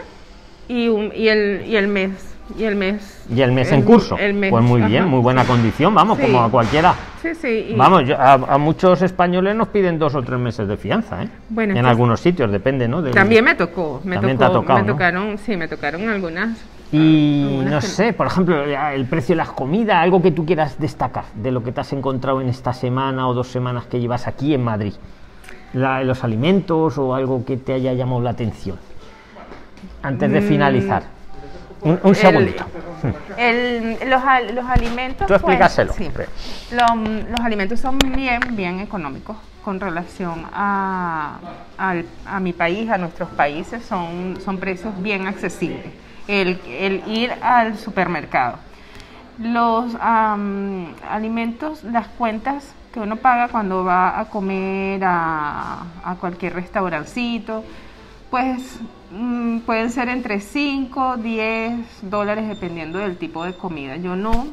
y, 0.68 0.88
un, 0.88 1.10
y, 1.14 1.28
el, 1.28 1.64
y 1.66 1.76
el 1.76 1.88
mes. 1.88 2.10
Y 2.58 2.64
el 2.64 2.76
mes. 2.76 3.26
Y 3.34 3.42
el 3.42 3.52
mes 3.52 3.70
en 3.72 3.80
el- 3.80 3.84
curso. 3.84 4.16
el 4.16 4.32
mes, 4.32 4.50
pues 4.50 4.64
muy 4.64 4.80
bien, 4.82 5.02
ajá. 5.02 5.10
muy 5.10 5.20
buena 5.20 5.44
condición, 5.44 5.94
vamos, 5.94 6.16
Sí. 6.16 6.24
como 6.24 6.42
a 6.44 6.50
cualquiera. 6.50 6.94
Sí, 7.20 7.34
sí. 7.34 7.66
y- 7.70 7.74
Vamos, 7.74 8.04
yo- 8.06 8.16
a, 8.18 8.32
a 8.32 8.56
muchos 8.58 9.02
españoles 9.02 9.54
nos 9.54 9.68
piden 9.68 9.98
dos 9.98 10.14
o 10.14 10.22
tres 10.22 10.38
meses 10.40 10.66
de 10.66 10.76
fianza, 10.78 11.24
¿eh? 11.24 11.28
Bueno, 11.50 11.76
en 11.76 11.84
algunos 11.84 12.20
sitios, 12.20 12.50
depende, 12.50 12.88
¿no? 12.88 13.02
Del- 13.02 13.12
También 13.12 13.44
me 13.44 13.54
tocó, 13.54 14.00
me 14.04 14.16
También 14.16 14.38
te 14.38 14.44
tocó, 14.46 14.56
ha 14.58 14.60
tocado, 14.62 14.78
me 14.80 14.86
¿no? 14.86 14.92
tocaron, 14.94 15.38
sí, 15.38 15.56
me 15.58 15.68
tocaron 15.68 16.08
algunas. 16.08 16.50
Y 16.90 17.42
algunas 17.58 17.70
no 17.70 17.80
sé, 17.82 18.14
por 18.14 18.26
ejemplo, 18.28 18.62
el 18.64 19.04
precio 19.04 19.34
de 19.34 19.36
las 19.36 19.50
comidas, 19.50 19.96
algo 20.02 20.22
que 20.22 20.30
tú 20.30 20.46
quieras 20.46 20.78
destacar 20.80 21.24
de 21.34 21.50
lo 21.52 21.62
que 21.62 21.70
te 21.70 21.82
has 21.82 21.92
encontrado 21.92 22.40
en 22.40 22.48
esta 22.48 22.72
semana 22.72 23.28
o 23.28 23.34
dos 23.34 23.48
semanas 23.48 23.84
que 23.84 24.00
llevas 24.00 24.26
aquí 24.26 24.54
en 24.54 24.64
Madrid. 24.64 24.94
La- 25.74 26.02
los 26.02 26.24
alimentos 26.24 26.96
o 26.96 27.14
algo 27.14 27.44
que 27.44 27.58
te 27.58 27.74
haya 27.74 27.92
llamado 27.92 28.22
la 28.22 28.30
atención. 28.30 28.78
Antes 30.02 30.30
de 30.30 30.40
Mm, 30.40 30.44
finalizar. 30.48 31.02
Un, 31.80 32.14
segundito. 32.14 32.64
El- 33.36 33.98
los, 34.10 34.20
los 34.52 34.64
alimentos. 34.68 35.26
Tú 35.28 35.34
explícaselo. 35.34 35.92
sí. 35.92 36.10
Lo- 36.72 37.30
los 37.30 37.40
alimentos 37.40 37.78
son 37.78 37.98
bien, 37.98 38.40
bien 38.52 38.80
económicos 38.80 39.36
con 39.64 39.78
relación 39.78 40.44
a, 40.52 41.38
al- 41.76 42.04
a 42.26 42.40
mi 42.40 42.52
país, 42.52 42.90
a 42.90 42.98
nuestros 42.98 43.28
países, 43.30 43.84
son, 43.84 44.38
son 44.44 44.58
precios 44.58 45.00
bien 45.02 45.26
accesibles. 45.28 45.86
El, 46.26 46.60
el 46.66 47.02
ir 47.06 47.32
al 47.42 47.78
supermercado. 47.78 48.56
Los 49.38 49.94
am, 50.00 50.94
alimentos, 51.08 51.84
las 51.84 52.08
cuentas 52.08 52.74
que 52.92 52.98
uno 52.98 53.16
paga 53.16 53.48
cuando 53.48 53.84
va 53.84 54.18
a 54.18 54.24
comer 54.24 55.00
a, 55.04 55.82
a 56.04 56.14
cualquier 56.16 56.54
restaurancito, 56.54 57.62
Pues 58.30 58.78
mm, 59.10 59.60
pueden 59.60 59.90
ser 59.90 60.08
entre 60.08 60.40
5, 60.40 61.16
10 61.16 61.86
dólares 62.02 62.46
dependiendo 62.48 62.98
del 62.98 63.16
tipo 63.16 63.44
de 63.44 63.54
comida. 63.54 63.96
Yo 63.96 64.16
no, 64.16 64.46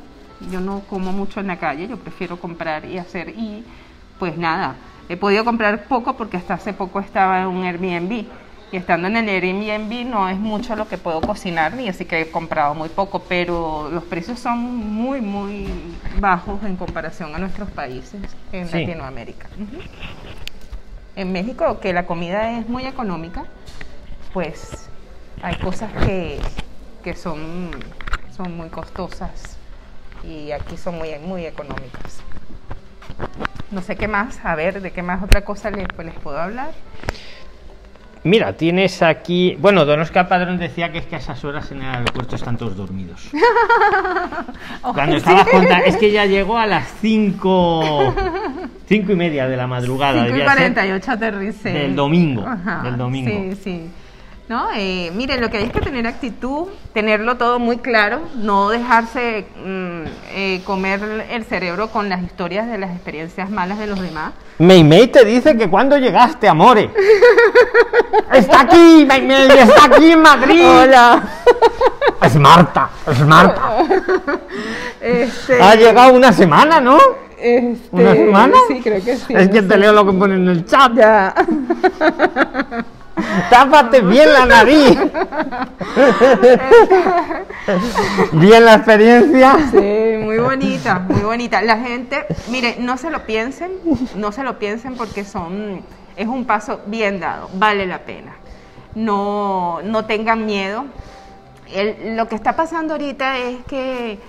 yo 0.51 0.61
no 0.61 0.81
como 0.89 1.11
mucho 1.11 1.39
en 1.41 1.47
la 1.47 1.57
calle, 1.57 1.87
yo 1.87 1.97
prefiero 1.97 2.37
comprar 2.39 2.85
y 2.85 2.97
hacer 2.97 3.29
y 3.29 3.63
pues 4.17 4.37
nada, 4.37 4.75
he 5.09 5.17
podido 5.17 5.43
comprar 5.43 5.85
poco 5.87 6.15
porque 6.15 6.37
hasta 6.37 6.53
hace 6.53 6.71
poco 6.73 7.01
estaba 7.01 7.41
en 7.41 7.47
un 7.47 7.65
Airbnb 7.65 8.25
y 8.71 8.77
estando 8.77 9.07
en 9.09 9.17
el 9.17 9.27
Airbnb 9.27 10.05
no 10.09 10.29
es 10.29 10.37
mucho 10.37 10.75
lo 10.77 10.87
que 10.87 10.97
puedo 10.97 11.19
cocinar 11.19 11.73
ni 11.73 11.89
así 11.89 12.05
que 12.05 12.21
he 12.21 12.31
comprado 12.31 12.73
muy 12.75 12.87
poco, 12.89 13.19
pero 13.27 13.89
los 13.91 14.03
precios 14.05 14.39
son 14.39 14.57
muy 14.57 15.19
muy 15.19 15.67
bajos 16.21 16.63
en 16.63 16.77
comparación 16.77 17.35
a 17.35 17.39
nuestros 17.39 17.69
países 17.71 18.21
en 18.53 18.67
Sí. 18.69 18.79
Latinoamérica. 18.85 19.47
En 21.15 21.31
México 21.31 21.79
que 21.79 21.93
la 21.93 22.05
comida 22.05 22.59
es 22.59 22.67
muy 22.67 22.85
económica, 22.85 23.45
pues 24.33 24.89
hay 25.41 25.55
cosas 25.55 25.89
que, 26.05 26.41
que 27.03 27.15
son, 27.15 27.69
son 28.35 28.57
muy 28.57 28.67
costosas 28.67 29.57
y 30.27 30.51
aquí 30.51 30.75
son 30.75 30.97
muy, 30.97 31.17
muy 31.19 31.45
económicas. 31.45 32.19
No 33.71 33.81
sé 33.81 33.95
qué 33.95 34.09
más, 34.09 34.39
a 34.43 34.55
ver, 34.55 34.81
de 34.81 34.91
qué 34.91 35.03
más 35.03 35.23
otra 35.23 35.45
cosa 35.45 35.69
les, 35.69 35.87
pues, 35.87 36.05
les 36.05 36.15
puedo 36.15 36.37
hablar. 36.37 36.71
Mira, 38.25 38.53
tienes 38.53 39.03
aquí. 39.03 39.55
Bueno, 39.59 39.85
Don 39.85 40.01
Oscar 40.01 40.27
Padrón 40.27 40.57
decía 40.57 40.91
que 40.91 40.97
es 40.97 41.05
que 41.05 41.15
a 41.15 41.19
esas 41.19 41.45
horas 41.45 41.71
en 41.71 41.83
el 41.83 41.89
aeropuerto 41.93 42.35
están 42.35 42.57
todos 42.57 42.75
dormidos. 42.75 43.29
Cuando 44.81 45.17
estabas 45.17 45.47
contando. 45.47 45.85
Es 45.85 45.95
que 45.97 46.11
ya 46.11 46.25
llegó 46.25 46.57
a 46.57 46.65
las 46.65 46.91
5. 47.01 48.15
5 48.87 49.11
y 49.11 49.15
media 49.15 49.47
de 49.47 49.55
la 49.55 49.67
madrugada. 49.67 50.23
5 50.23 50.25
y 50.25 50.31
debía 50.31 50.45
ser 50.55 50.73
48 50.73 51.11
aterricé. 51.11 51.69
del 51.69 51.95
domingo, 51.95 52.43
del 52.83 52.97
domingo. 52.97 53.29
Sí, 53.29 53.59
sí. 53.63 53.89
No, 54.47 54.67
eh, 54.75 55.11
mire, 55.15 55.39
lo 55.39 55.49
que 55.49 55.57
hay 55.57 55.63
es 55.63 55.71
que 55.71 55.81
tener 55.81 56.05
actitud, 56.05 56.67
tenerlo 56.93 57.35
todo 57.35 57.57
muy 57.57 57.77
claro, 57.77 58.21
no 58.35 58.69
dejarse 58.69 59.47
mm, 59.57 60.03
eh, 60.33 60.61
comer 60.65 61.25
el 61.31 61.45
cerebro 61.45 61.89
con 61.89 62.09
las 62.09 62.21
historias 62.21 62.67
de 62.67 62.77
las 62.77 62.91
experiencias 62.91 63.49
malas 63.49 63.79
de 63.79 63.87
los 63.87 63.99
demás. 63.99 64.33
Meimei 64.59 65.07
te 65.07 65.25
dice 65.25 65.57
que 65.57 65.67
cuando 65.67 65.97
llegaste, 65.97 66.47
amore. 66.47 66.91
Está 68.33 68.61
aquí, 68.61 69.03
Meimei, 69.07 69.47
está 69.47 69.85
aquí 69.85 70.11
en 70.11 70.21
Madrid. 70.21 70.63
Hola. 70.63 71.23
Es 72.21 72.35
Marta, 72.35 72.89
es 73.07 73.19
Marta. 73.21 73.77
Este, 75.01 75.61
Ha 75.61 75.75
llegado 75.75 76.13
una 76.13 76.33
semana, 76.33 76.79
¿no? 76.81 76.97
este, 77.37 77.89
¿Una 77.91 78.13
semana? 78.13 78.57
Sí, 78.67 78.81
creo 78.81 79.03
que 79.03 79.17
sí. 79.17 79.33
Es 79.35 79.49
que 79.49 79.61
te 79.61 79.77
leo 79.77 79.93
lo 79.93 80.03
que 80.03 80.13
pone 80.13 80.33
en 80.33 80.47
el 80.47 80.65
chat. 80.65 80.93
Ya. 80.95 81.35
Tápate 83.49 84.01
bien 84.01 84.31
la 84.33 84.45
nariz. 84.45 84.97
bien 88.33 88.65
la 88.65 88.75
experiencia. 88.75 89.57
Sí, 89.71 90.17
muy 90.21 90.37
bonita, 90.37 90.99
muy 90.99 91.21
bonita. 91.21 91.61
La 91.61 91.77
gente, 91.77 92.25
mire, 92.49 92.77
no 92.79 92.97
se 92.97 93.09
lo 93.09 93.25
piensen, 93.25 93.71
no 94.15 94.31
se 94.31 94.43
lo 94.43 94.59
piensen 94.59 94.95
porque 94.95 95.23
son, 95.23 95.81
es 96.15 96.27
un 96.27 96.45
paso 96.45 96.81
bien 96.87 97.19
dado, 97.19 97.49
vale 97.53 97.85
la 97.85 97.99
pena. 97.99 98.33
No, 98.95 99.79
no 99.83 100.05
tengan 100.05 100.45
miedo. 100.45 100.85
El- 101.73 102.15
lo 102.17 102.27
que 102.27 102.35
está 102.35 102.55
pasando 102.55 102.93
ahorita 102.93 103.37
es 103.37 103.57
que 103.67 104.19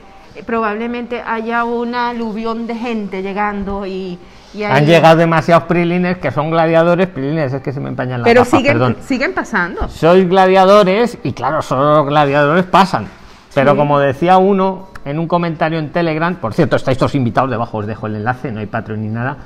probablemente 0.45 1.23
haya 1.25 1.65
una 1.65 2.11
aluvión 2.11 2.67
de 2.67 2.75
gente 2.75 3.23
llegando 3.23 3.87
y, 3.87 4.19
y 4.57 4.65
Han 4.65 4.87
llegado 4.87 5.17
demasiados 5.17 5.65
prilines 5.65 6.19
que 6.19 6.31
son 6.31 6.51
gladiadores. 6.51 7.07
Prilines 7.09 7.53
es 7.53 7.63
que 7.63 7.73
se 7.73 7.81
me 7.81 7.89
empañan 7.89 8.21
las 8.21 8.29
pero 8.29 8.41
gafas, 8.43 8.59
siguen, 8.59 8.73
perdón. 8.75 8.97
siguen 9.07 9.35
pasando. 9.35 9.89
Sois 9.89 10.29
gladiadores 10.29 11.19
y 11.23 11.33
claro, 11.33 11.63
solo 11.63 11.97
los 11.97 12.07
gladiadores 12.07 12.65
pasan. 12.65 13.07
Pero 13.55 13.73
Sí. 13.73 13.77
como 13.79 13.99
decía 13.99 14.37
uno 14.39 14.89
en 15.05 15.19
un 15.19 15.27
comentario 15.29 15.79
en 15.79 15.91
Telegram, 15.91 16.35
por 16.37 16.53
cierto, 16.55 16.77
estáis 16.77 16.99
todos 16.99 17.15
invitados, 17.15 17.51
debajo 17.51 17.79
os 17.79 17.87
dejo 17.87 18.07
el 18.07 18.17
enlace, 18.17 18.51
no 18.53 18.61
hay 18.61 18.67
Patreon 18.67 19.01
ni 19.03 19.09
nada. 19.09 19.37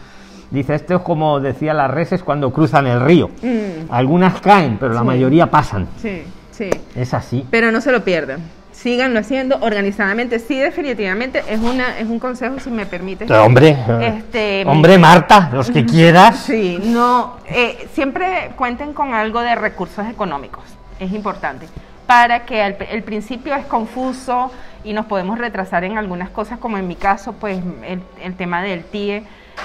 Dice, 0.50 0.74
esto 0.74 0.96
es 0.96 1.02
como 1.02 1.38
decía 1.38 1.72
las 1.74 1.90
reses 1.90 2.24
cuando 2.24 2.52
cruzan 2.52 2.86
el 2.88 3.00
río. 3.00 3.28
Mm, 3.40 3.92
Algunas 3.92 4.40
caen, 4.40 4.78
pero 4.80 4.92
la 4.94 5.00
Sí. 5.00 5.06
mayoría 5.06 5.46
pasan. 5.48 5.86
sí, 5.98 6.22
sí. 6.50 6.70
Es 6.96 7.14
así. 7.14 7.46
Pero 7.50 7.70
no 7.70 7.80
se 7.80 7.92
lo 7.92 8.02
pierdan. 8.02 8.40
Síganlo 8.82 9.20
haciendo 9.20 9.58
organizadamente. 9.60 10.38
Sí, 10.38 10.56
definitivamente 10.58 11.42
es 11.48 11.60
una 11.60 11.98
es 11.98 12.08
un 12.08 12.18
consejo, 12.18 12.58
si 12.60 12.70
me 12.70 12.86
permite. 12.86 13.26
Pero, 13.26 13.44
hombre, 13.44 13.76
Este, 14.00 14.64
hombre 14.66 14.96
Marta, 14.96 15.50
los 15.52 15.70
que 15.70 15.84
quieras. 15.94 16.38
Sí, 16.38 16.78
no. 16.82 17.36
eh, 17.46 17.88
siempre 17.92 18.52
cuenten 18.56 18.94
con 18.94 19.12
algo 19.12 19.40
de 19.42 19.54
recursos 19.54 20.06
económicos. 20.08 20.64
Es 20.98 21.12
importante. 21.12 21.66
Para 22.06 22.46
que 22.46 22.62
al- 22.62 22.76
el 22.90 23.02
principio 23.02 23.54
es 23.54 23.66
confuso 23.66 24.50
y 24.82 24.94
nos 24.94 25.04
podemos 25.04 25.38
retrasar 25.38 25.84
en 25.84 25.98
algunas 25.98 26.30
cosas, 26.30 26.58
como 26.58 26.78
en 26.78 26.88
mi 26.88 26.96
caso, 26.96 27.34
pues 27.34 27.60
el, 27.86 28.00
el 28.22 28.34
tema 28.34 28.62
del 28.62 28.82
TIE. 28.84 29.24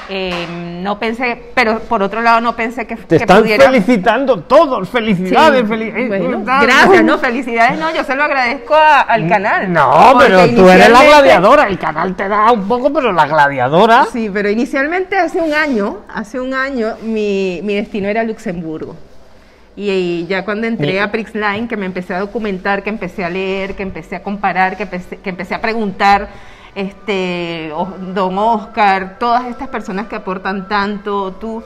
Eh, 0.10 0.45
no 0.81 0.99
pensé, 0.99 1.41
pero 1.55 1.79
por 1.79 2.03
otro 2.03 2.21
lado 2.21 2.39
no 2.41 2.55
pensé 2.55 2.86
que, 2.86 2.95
Te 2.95 3.08
que 3.17 3.23
están 3.23 3.41
pudiera... 3.41 3.65
felicitando 3.65 4.41
todos. 4.41 4.89
Felicidades, 4.89 5.62
Sí, 5.62 5.67
feliz- 5.67 5.93
eh, 5.95 6.08
bueno, 6.08 6.41
gracias, 6.43 7.03
no, 7.03 7.17
felicidades, 7.17 7.79
no, 7.79 7.93
yo 7.93 8.03
se 8.03 8.15
lo 8.15 8.23
agradezco 8.23 8.75
a- 8.75 9.01
al 9.01 9.27
canal. 9.27 9.71
No, 9.73 10.13
pero 10.19 10.47
tú 10.49 10.69
eres 10.69 10.89
la 10.89 11.03
gladiadora. 11.03 11.67
El 11.67 11.79
canal 11.79 12.15
te 12.15 12.27
da 12.27 12.51
un 12.51 12.67
poco, 12.67 12.93
pero 12.93 13.12
la 13.12 13.25
gladiadora. 13.27 14.05
Sí, 14.12 14.29
pero 14.31 14.49
inicialmente 14.49 15.17
hace 15.17 15.39
un 15.41 15.53
año, 15.53 15.99
hace 16.13 16.39
un 16.39 16.53
año, 16.53 16.95
mi, 17.01 17.60
mi 17.63 17.75
destino 17.75 18.08
era 18.08 18.23
Luxemburgo. 18.23 18.95
Y, 19.77 19.89
y 19.91 20.27
ya 20.27 20.45
cuando 20.45 20.67
entré 20.67 21.01
a 21.01 21.12
Prixline, 21.12 21.67
que 21.67 21.75
me 21.75 21.86
empecé 21.86 22.13
a 22.13 22.19
documentar, 22.19 22.81
que 22.81 22.89
empecé 22.89 23.25
a 23.25 23.29
leer, 23.29 23.75
que 23.75 23.84
empecé 23.84 24.15
a 24.15 24.23
comparar, 24.23 24.77
que 24.77 24.84
empecé, 24.84 25.17
que 25.17 25.29
empecé 25.29 25.53
a 25.53 25.60
preguntar, 25.60 26.29
este, 26.75 27.71
don 28.13 28.38
Oscar, 28.38 29.17
todas 29.17 29.45
estas 29.45 29.69
personas 29.69 30.07
que 30.07 30.17
aportan 30.17 30.67
tanto, 30.67 31.31
tú, 31.33 31.63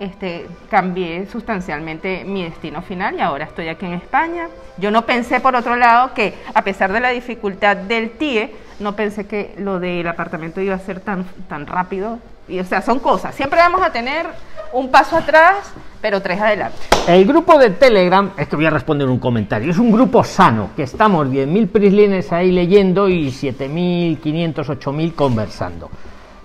este, 0.00 0.46
cambié 0.70 1.26
sustancialmente 1.26 2.24
mi 2.24 2.42
destino 2.42 2.82
final 2.82 3.16
y 3.16 3.20
ahora 3.20 3.44
estoy 3.44 3.68
aquí 3.68 3.86
en 3.86 3.92
España. 3.92 4.48
Yo 4.78 4.90
no 4.90 5.06
pensé, 5.06 5.40
por 5.40 5.54
otro 5.54 5.76
lado, 5.76 6.14
que 6.14 6.34
a 6.54 6.62
pesar 6.62 6.92
de 6.92 7.00
la 7.00 7.10
dificultad 7.10 7.76
del 7.76 8.12
TIE, 8.12 8.52
no 8.80 8.96
pensé 8.96 9.26
que 9.26 9.54
lo 9.58 9.78
del 9.78 10.08
apartamento 10.08 10.60
iba 10.60 10.74
a 10.74 10.78
ser 10.78 11.00
tan, 11.00 11.24
tan 11.48 11.66
rápido. 11.66 12.18
O 12.58 12.64
sea, 12.64 12.82
son 12.82 12.98
cosas. 12.98 13.34
Siempre 13.34 13.58
vamos 13.60 13.82
a 13.82 13.90
tener 13.92 14.26
un 14.72 14.90
paso 14.90 15.16
atrás, 15.16 15.72
pero 16.00 16.20
tres 16.22 16.40
adelante. 16.40 16.76
El 17.06 17.24
grupo 17.26 17.58
de 17.58 17.70
Telegram, 17.70 18.30
es 18.36 18.48
que 18.48 18.56
voy 18.56 18.66
a 18.66 18.70
responder 18.70 19.08
un 19.08 19.18
comentario, 19.18 19.70
es 19.70 19.78
un 19.78 19.90
grupo 19.92 20.24
sano, 20.24 20.70
que 20.76 20.84
estamos 20.84 21.26
10.000 21.28 21.68
prislines 21.68 22.32
ahí 22.32 22.50
leyendo 22.52 23.08
y 23.08 23.28
7.500, 23.28 24.54
8.000 24.78 25.14
conversando. 25.14 25.90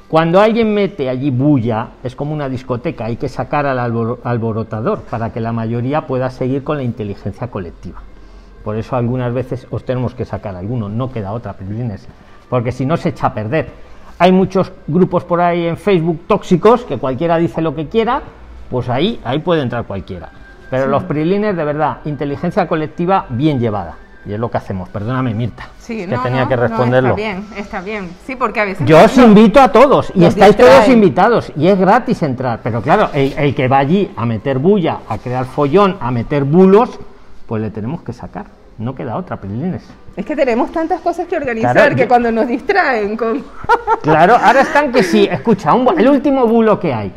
Cuando 0.07 0.39
alguien 0.39 0.73
mete 0.73 1.09
allí 1.09 1.31
bulla, 1.31 1.89
es 2.03 2.15
como 2.15 2.33
una 2.33 2.47
discoteca, 2.47 3.05
hay 3.05 3.17
que 3.17 3.27
sacar 3.27 3.65
al 3.65 3.79
albor- 3.79 4.19
alborotador 4.23 5.01
para 5.01 5.31
que 5.33 5.39
la 5.39 5.51
mayoría 5.51 6.05
pueda 6.05 6.29
seguir 6.29 6.63
con 6.63 6.77
la 6.77 6.83
inteligencia 6.83 7.47
colectiva. 7.47 8.01
Por 8.63 8.75
eso 8.77 8.95
algunas 8.95 9.33
veces 9.33 9.67
os 9.71 9.83
tenemos 9.83 10.13
que 10.15 10.25
sacar 10.25 10.55
alguno, 10.55 10.89
no 10.89 11.11
queda 11.11 11.31
otra, 11.31 11.53
prislines, 11.53 12.07
porque 12.49 12.71
si 12.71 12.85
no 12.85 12.97
se 12.97 13.09
echa 13.09 13.27
a 13.27 13.33
perder. 13.33 13.67
Hay 14.17 14.31
muchos 14.31 14.71
grupos 14.87 15.23
por 15.25 15.41
ahí 15.41 15.65
en 15.67 15.77
Facebook 15.77 16.21
tóxicos 16.27 16.83
que 16.85 16.97
cualquiera 16.97 17.37
dice 17.37 17.61
lo 17.61 17.75
que 17.75 17.87
quiera, 17.87 18.21
pues 18.69 18.87
ahí, 18.89 19.19
ahí 19.25 19.39
puede 19.39 19.61
entrar 19.61 19.83
cualquiera. 19.85 20.29
Pero 20.69 20.87
los 20.87 21.03
prilines, 21.03 21.55
de 21.55 21.63
verdad, 21.63 21.97
inteligencia 22.05 22.67
colectiva 22.67 23.25
bien 23.29 23.59
llevada. 23.59 23.95
Y 24.25 24.33
es 24.33 24.39
lo 24.39 24.49
que 24.49 24.57
hacemos. 24.57 24.89
Perdóname, 24.89 25.35
Mirta, 25.35 25.67
Sí, 25.77 25.97
que 25.97 26.07
no, 26.07 26.21
tenía 26.23 26.43
no, 26.43 26.49
que 26.49 26.55
no, 26.55 26.61
responderlo. 26.63 27.09
está 27.09 27.15
bien, 27.21 27.45
está 27.55 27.81
bien. 27.81 28.09
Sí, 28.25 28.35
porque 28.35 28.59
a 28.61 28.65
veces... 28.65 28.87
Yo 28.87 29.03
os 29.03 29.15
no- 29.17 29.25
invito 29.25 29.61
a 29.61 29.71
todos 29.71 30.11
y 30.15 30.25
estáis 30.25 30.57
todos 30.57 30.87
invitados 30.87 31.51
y 31.55 31.67
es 31.67 31.77
gratis 31.77 32.23
entrar. 32.23 32.61
Pero 32.63 32.81
claro, 32.81 33.09
el, 33.13 33.33
el 33.37 33.53
que 33.53 33.67
va 33.67 33.77
allí 33.77 34.09
a 34.17 34.25
meter 34.25 34.57
bulla, 34.57 34.99
a 35.07 35.19
crear 35.19 35.45
follón, 35.45 35.97
a 35.99 36.09
meter 36.09 36.43
bulos, 36.43 36.99
pues 37.45 37.61
le 37.61 37.69
tenemos 37.69 38.01
que 38.01 38.13
sacar. 38.13 38.47
No 38.77 38.93
queda 38.93 39.15
otra, 39.15 39.37
prilines. 39.37 39.83
Es 40.17 40.25
que 40.25 40.35
tenemos 40.35 40.71
tantas 40.71 40.99
cosas 41.01 41.27
que 41.27 41.37
organizar 41.37 41.73
Claro, 41.73 41.95
que 41.95 42.01
yo- 42.03 42.07
cuando 42.07 42.31
nos 42.31 42.47
distraen 42.47 43.15
con... 43.15 43.43
Claro, 44.01 44.35
ahora 44.35 44.61
están 44.61 44.91
que 44.91 45.01
sí, 45.03 45.27
escucha, 45.31 45.73
un 45.73 45.97
el 45.99 46.07
último 46.09 46.45
bulo 46.45 46.79
que 46.79 46.93
hay, 46.93 47.11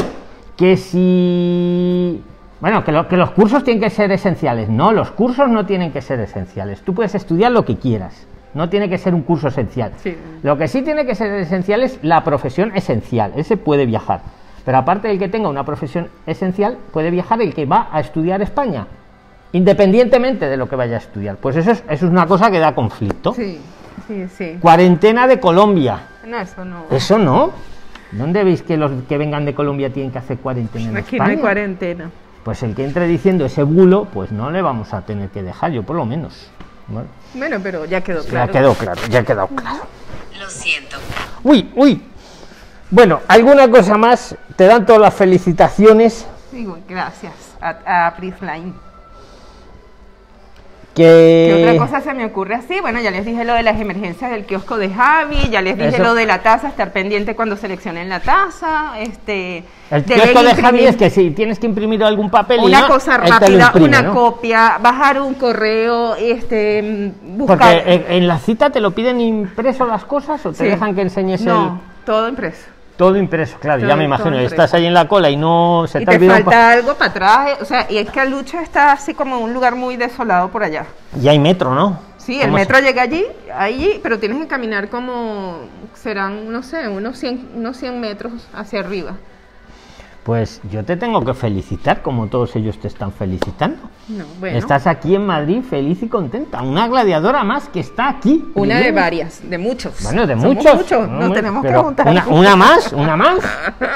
que 0.57 0.77
si... 0.77 2.23
Bueno, 2.61 2.83
que, 2.85 2.93
lo- 2.93 3.07
que 3.09 3.17
los 3.17 3.31
cursos 3.33 3.63
tienen 3.65 3.81
que 3.83 3.91
ser 3.91 4.11
esenciales. 4.11 4.69
No, 4.69 4.93
los 4.93 5.11
cursos 5.13 5.49
no 5.49 5.65
tienen 5.67 5.93
que 5.93 6.01
ser 6.03 6.19
esenciales. 6.21 6.81
Tú 6.83 6.93
puedes 6.95 7.15
estudiar 7.15 7.53
lo 7.53 7.65
que 7.65 7.77
quieras. 7.77 8.27
No 8.55 8.69
tiene 8.69 8.89
que 8.89 8.99
ser 8.99 9.15
un 9.15 9.23
curso 9.23 9.49
esencial. 9.49 9.93
Sí. 10.03 10.17
Lo 10.43 10.57
que 10.57 10.67
sí 10.67 10.83
tiene 10.83 11.07
que 11.07 11.15
ser 11.15 11.33
esencial 11.35 11.83
es 11.83 11.99
la 12.03 12.25
profesión 12.25 12.73
esencial. 12.75 13.33
Ese 13.37 13.57
puede 13.57 13.87
viajar. 13.87 14.23
Pero 14.65 14.79
aparte 14.79 15.07
del 15.09 15.19
que 15.21 15.29
tenga 15.29 15.49
una 15.49 15.65
profesión 15.65 16.09
esencial, 16.27 16.79
puede 16.93 17.11
viajar 17.11 17.41
el 17.43 17.55
que 17.55 17.65
va 17.67 17.89
a 17.93 18.01
estudiar 18.01 18.43
España. 18.43 18.87
Independientemente 19.53 20.47
de 20.49 20.57
lo 20.57 20.69
que 20.69 20.77
vaya 20.77 20.97
a 20.97 20.99
estudiar. 20.99 21.37
Pues 21.37 21.57
eso 21.57 21.71
es, 21.71 21.83
eso 21.89 22.07
es 22.07 22.11
una 22.13 22.27
cosa 22.27 22.51
que 22.51 22.59
da 22.59 22.75
conflicto. 22.75 23.33
Sí, 23.35 23.59
sí, 24.07 24.27
sí. 24.37 24.59
Cuarentena 24.61 25.27
de 25.27 25.41
Colombia. 25.41 26.01
No, 26.27 26.39
eso 26.39 26.65
no. 26.65 26.85
Eso 26.91 27.19
no. 27.19 27.53
¿Dónde 28.13 28.45
veis 28.45 28.63
que 28.63 28.77
los 28.77 28.91
que 29.09 29.19
vengan 29.19 29.45
de 29.45 29.55
Colombia 29.55 29.93
tienen 29.93 30.13
que 30.13 30.19
hacer 30.19 30.39
cuarentena 30.39 30.91
en 30.91 30.97
Aquí 30.97 31.17
no 31.19 31.25
hay 31.25 31.31
España? 31.31 31.41
cuarentena. 31.43 32.11
pues 32.43 32.63
el 32.63 32.75
que 32.75 32.85
entre 32.85 33.07
diciendo 33.07 33.45
ese 33.45 33.63
bulo, 33.63 34.07
pues 34.13 34.33
no 34.33 34.51
le 34.51 34.63
vamos 34.63 34.95
a 34.95 35.03
tener 35.03 35.29
que 35.31 35.43
dejar, 35.43 35.73
yo 35.73 35.83
por 35.83 35.97
lo 35.97 36.05
menos. 36.07 36.51
Bueno, 37.35 37.59
pero 37.63 37.85
ya 37.85 38.01
quedó 38.01 38.23
Ya 38.25 38.29
claro. 38.31 38.53
quedó 38.53 38.75
claro, 38.75 39.01
ya 39.11 39.19
ha 39.21 39.23
quedado 39.25 39.49
claro. 39.49 39.81
Lo 40.41 40.49
siento. 40.49 40.97
Uy, 41.43 41.71
uy. 41.77 42.03
Bueno, 42.91 43.21
¿alguna 43.29 43.69
cosa 43.71 43.99
más? 43.99 44.35
Te 44.57 44.65
dan 44.65 44.87
todas 44.87 45.03
las 45.03 45.13
felicitaciones. 45.15 46.27
Digo, 46.51 46.79
gracias 46.89 47.35
a, 47.61 48.07
a 48.07 48.17
Prisline. 48.17 48.73
¿Qué 51.05 51.65
otra 51.69 51.87
cosa 51.87 52.01
se 52.01 52.15
me 52.15 52.25
ocurre 52.27 52.55
así? 52.57 52.81
Bueno, 52.81 53.01
ya 53.01 53.11
les 53.11 53.25
dije 53.25 53.45
lo 53.45 53.55
de 53.55 53.63
las 53.63 53.81
emergencias 53.81 54.31
del 54.31 54.45
kiosco 54.45 54.77
de 54.79 54.91
Javi, 54.91 55.49
ya 55.51 55.61
les 55.63 55.77
dije 55.77 55.89
Eso. 55.89 56.03
lo 56.03 56.15
de 56.15 56.27
la 56.27 56.43
taza, 56.43 56.69
estar 56.69 56.93
pendiente 56.93 57.35
cuando 57.37 57.57
seleccionen 57.57 58.09
la 58.09 58.21
taza, 58.21 58.99
este... 59.01 59.65
El 59.91 60.05
kiosco 60.05 60.43
de 60.43 60.55
Javi 60.55 60.85
es 60.85 60.97
que 60.97 61.09
si 61.11 61.31
tienes 61.31 61.59
que 61.59 61.67
imprimir 61.67 62.03
algún 62.05 62.31
papel 62.31 62.61
y 62.63 62.65
Una 62.67 62.83
no, 62.83 62.89
cosa 62.89 63.17
rápida, 63.17 63.67
imprime, 63.67 63.89
una 63.89 64.03
¿no? 64.03 64.13
copia, 64.15 64.79
bajar 64.83 65.21
un 65.23 65.35
correo, 65.35 66.15
este, 66.17 67.13
buscar... 67.23 67.59
Porque 67.59 67.95
en, 67.95 68.05
en 68.13 68.29
la 68.29 68.39
cita 68.39 68.71
te 68.71 68.81
lo 68.81 68.91
piden 68.91 69.21
impreso 69.21 69.87
las 69.87 70.05
cosas 70.05 70.45
o 70.45 70.51
te 70.51 70.57
Sí. 70.59 70.65
dejan 70.65 70.95
que 70.95 71.03
enseñes 71.03 71.41
No, 71.43 71.81
todo 72.05 72.29
impreso. 72.29 72.67
Todo 72.99 73.17
impreso, 73.17 73.57
claro, 73.61 73.81
Todo- 73.81 73.89
ya 73.89 73.97
me 73.97 74.05
imagino, 74.05 74.37
estás 74.41 74.75
ahí 74.75 74.85
en 74.85 74.93
la 74.93 75.07
cola 75.09 75.31
y 75.31 75.37
no 75.37 75.87
se 75.89 76.03
y 76.03 76.05
te, 76.05 76.19
te 76.19 76.29
falta 76.29 76.73
algo 76.73 76.95
para 76.95 77.11
atrás, 77.11 77.59
o 77.63 77.65
sea, 77.65 77.87
y 77.89 77.97
es 77.97 78.11
que 78.11 78.27
Lucha 78.27 78.61
está 78.61 78.93
así 78.93 79.15
como 79.15 79.39
en 79.39 79.45
un 79.45 79.55
lugar 79.55 79.77
muy 79.77 79.97
desolado 79.97 80.49
por 80.51 80.65
allá. 80.65 80.85
Y 81.23 81.29
hay 81.29 81.39
metro, 81.39 81.75
¿no? 81.75 82.01
Sí, 82.19 82.35
el 82.41 82.43
¿Cómo 82.49 82.59
se- 82.59 82.63
metro 82.65 82.81
llega 82.81 83.03
allí, 83.03 83.25
allí, 83.57 84.01
pero 84.03 84.19
tienes 84.19 84.39
que 84.39 84.49
caminar 84.49 84.91
como, 84.91 85.61
serán, 85.95 86.53
no 86.53 86.63
sé, 86.63 86.89
unos 86.89 87.19
100, 87.19 87.49
unos 87.55 87.77
100 87.79 87.99
metros 88.01 88.33
hacia 88.53 88.81
arriba. 88.81 89.13
Pues 90.29 90.61
yo 90.71 90.85
te 90.85 90.99
tengo 90.99 91.25
que 91.25 91.33
felicitar, 91.33 92.03
como 92.03 92.27
todos 92.27 92.55
ellos 92.55 92.79
te 92.79 92.87
están 92.87 93.13
felicitando. 93.13 93.79
No, 94.09 94.27
bueno. 94.39 94.59
Estás 94.59 94.87
aquí 94.87 95.15
en 95.15 95.25
Madrid 95.25 95.63
feliz 95.63 96.03
y 96.03 96.09
contenta. 96.09 96.61
Una 96.61 96.87
gladiadora 96.87 97.45
más 97.45 97.71
que 97.71 97.81
está 97.81 98.11
aquí. 98.11 98.45
Una 98.55 98.79
de 98.79 98.93
varias, 98.93 99.41
de 99.49 99.57
muchos. 99.57 100.03
Bueno, 100.03 100.27
de 100.27 100.35
Somos 100.35 100.57
muchos. 100.57 100.75
muchos, 100.75 101.09
No, 101.09 101.33
tenemos 101.33 101.63
que 101.63 101.69
pero 101.69 101.85
juntar. 101.85 102.09
Una, 102.09 102.27
una 102.27 102.57
más, 102.57 102.93
una 102.93 103.17
más. 103.17 103.39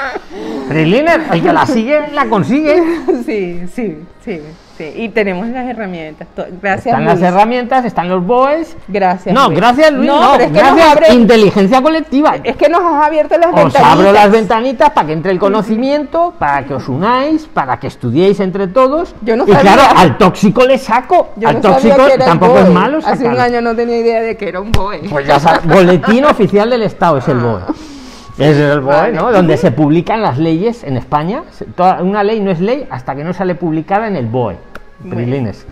Freeliner, 0.69 1.21
el 1.33 1.43
que 1.43 1.53
la 1.53 1.67
sigue, 1.67 2.07
la 2.11 2.25
consigue. 2.25 2.81
Sí, 3.23 3.61
sí, 3.71 3.97
sí, 4.25 4.41
sí. 4.91 5.01
Y 5.03 5.09
tenemos 5.09 5.47
las 5.47 5.67
herramientas. 5.69 6.27
Gracias, 6.61 6.87
Están 6.87 7.05
las 7.05 7.21
herramientas, 7.21 7.85
están 7.85 8.09
los 8.09 8.25
boys. 8.25 8.75
Gracias. 8.87 9.33
No, 9.33 9.47
Luis. 9.47 9.57
gracias 9.59 9.91
Luis, 9.91 10.07
no, 10.07 10.19
pero 10.33 10.43
es 10.43 10.51
que 10.51 10.63
nos 10.63 10.75
gracias 10.75 10.87
abre- 10.97 11.13
inteligencia 11.13 11.81
colectiva. 11.81 12.35
es 12.43 12.55
que 12.55 12.69
nos 12.69 12.81
has 12.81 13.05
abierto 13.05 13.37
las 13.37 13.47
Os 13.49 13.55
ventanitas. 13.55 13.83
abro 13.83 14.11
las 14.11 14.31
ventanitas 14.31 14.89
para 14.91 15.07
que 15.07 15.13
entre 15.13 15.31
el 15.31 15.39
conocimiento, 15.39 16.33
para 16.39 16.63
que 16.65 16.73
os 16.73 16.87
unáis, 16.89 17.47
para 17.53 17.79
que 17.79 17.87
estudiéis 17.87 18.39
entre 18.39 18.67
todos. 18.67 19.15
Yo 19.21 19.35
no 19.35 19.45
y 19.47 19.51
sabía. 19.51 19.73
claro, 19.73 19.97
al 19.99 20.17
tóxico 20.17 20.65
le 20.65 20.77
saco. 20.77 21.29
Yo 21.35 21.49
al 21.49 21.55
no 21.55 21.61
sabía 21.61 21.95
tóxico 21.95 22.17
que 22.17 22.23
tampoco 22.23 22.59
es 22.59 22.69
malo. 22.69 22.99
Hace 23.05 23.27
un 23.27 23.39
año 23.39 23.61
no 23.61 23.75
tenía 23.75 23.97
idea 23.97 24.21
de 24.21 24.35
que 24.37 24.47
era 24.49 24.59
un 24.61 24.71
BOE. 24.71 25.01
Pues 25.09 25.25
ya 25.27 25.39
sabes, 25.39 25.65
boletín 25.65 26.25
oficial 26.25 26.69
del 26.69 26.83
Estado 26.83 27.17
es 27.17 27.27
el 27.27 27.37
BOE. 27.39 27.61
Es 28.39 28.57
el 28.57 28.79
BOE, 28.81 28.95
Vale. 28.95 29.13
¿no? 29.13 29.31
Donde 29.31 29.57
se 29.57 29.71
publican 29.71 30.21
las 30.23 30.39
leyes 30.39 30.83
en 30.83 30.97
España. 30.97 31.43
Toda- 31.75 32.01
una 32.01 32.23
ley 32.23 32.39
no 32.39 32.49
es 32.49 32.59
ley 32.59 32.87
hasta 32.89 33.13
que 33.15 33.23
no 33.23 33.31
sale 33.33 33.53
publicada 33.53 34.07
en 34.07 34.15
el 34.15 34.25
BOE. 34.25 34.57
Bueno. 35.03 35.15
Prilines. 35.15 35.65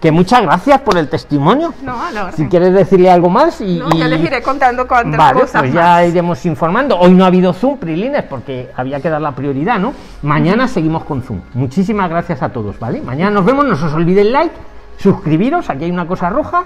Que 0.00 0.12
muchas 0.12 0.42
gracias 0.42 0.80
por 0.82 0.96
el 0.96 1.08
testimonio. 1.08 1.74
No, 1.82 2.00
a 2.00 2.12
la 2.12 2.26
orden. 2.26 2.36
Si 2.36 2.46
quieres 2.46 2.72
decirle 2.72 3.10
algo 3.10 3.28
más 3.28 3.60
y... 3.60 3.80
No, 3.80 3.90
ya 3.90 4.06
y- 4.06 4.10
les 4.10 4.20
iré 4.20 4.40
contando 4.42 4.86
cuántas 4.86 5.18
Vale, 5.18 5.40
cosas 5.40 5.62
pues 5.62 5.72
ya 5.74 5.82
más. 5.82 6.08
iremos 6.08 6.46
informando. 6.46 6.96
Hoy 7.00 7.12
no 7.14 7.24
ha 7.24 7.26
habido 7.26 7.52
Zoom, 7.52 7.78
Prilines, 7.78 8.22
porque 8.22 8.70
había 8.76 9.00
que 9.00 9.10
dar 9.10 9.20
la 9.20 9.32
prioridad, 9.32 9.80
¿no? 9.80 9.92
Mañana 10.22 10.68
seguimos 10.68 11.02
con 11.02 11.22
Zoom. 11.22 11.40
Muchísimas 11.54 12.08
gracias 12.08 12.42
a 12.42 12.48
todos, 12.50 12.78
¿vale? 12.78 13.00
Mañana 13.00 13.32
nos 13.32 13.44
vemos, 13.44 13.64
no 13.64 13.72
os 13.74 13.82
olvidéis 13.92 14.28
el 14.28 14.32
like, 14.32 14.54
suscribiros, 14.98 15.68
aquí 15.68 15.84
hay 15.84 15.90
una 15.90 16.06
cosa 16.06 16.30
roja, 16.30 16.64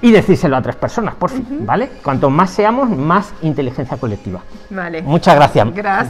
y 0.00 0.10
decírselo 0.10 0.56
a 0.56 0.62
tres 0.62 0.74
personas, 0.74 1.14
por 1.14 1.30
fin, 1.30 1.60
¿vale? 1.64 1.88
Cuanto 2.02 2.28
más 2.28 2.50
seamos, 2.50 2.90
más 2.90 3.32
inteligencia 3.42 3.96
colectiva. 3.98 4.40
Vale. 4.70 5.00
Muchas 5.02 5.36
gracias. 5.36 5.72
Gracias. 5.72 5.98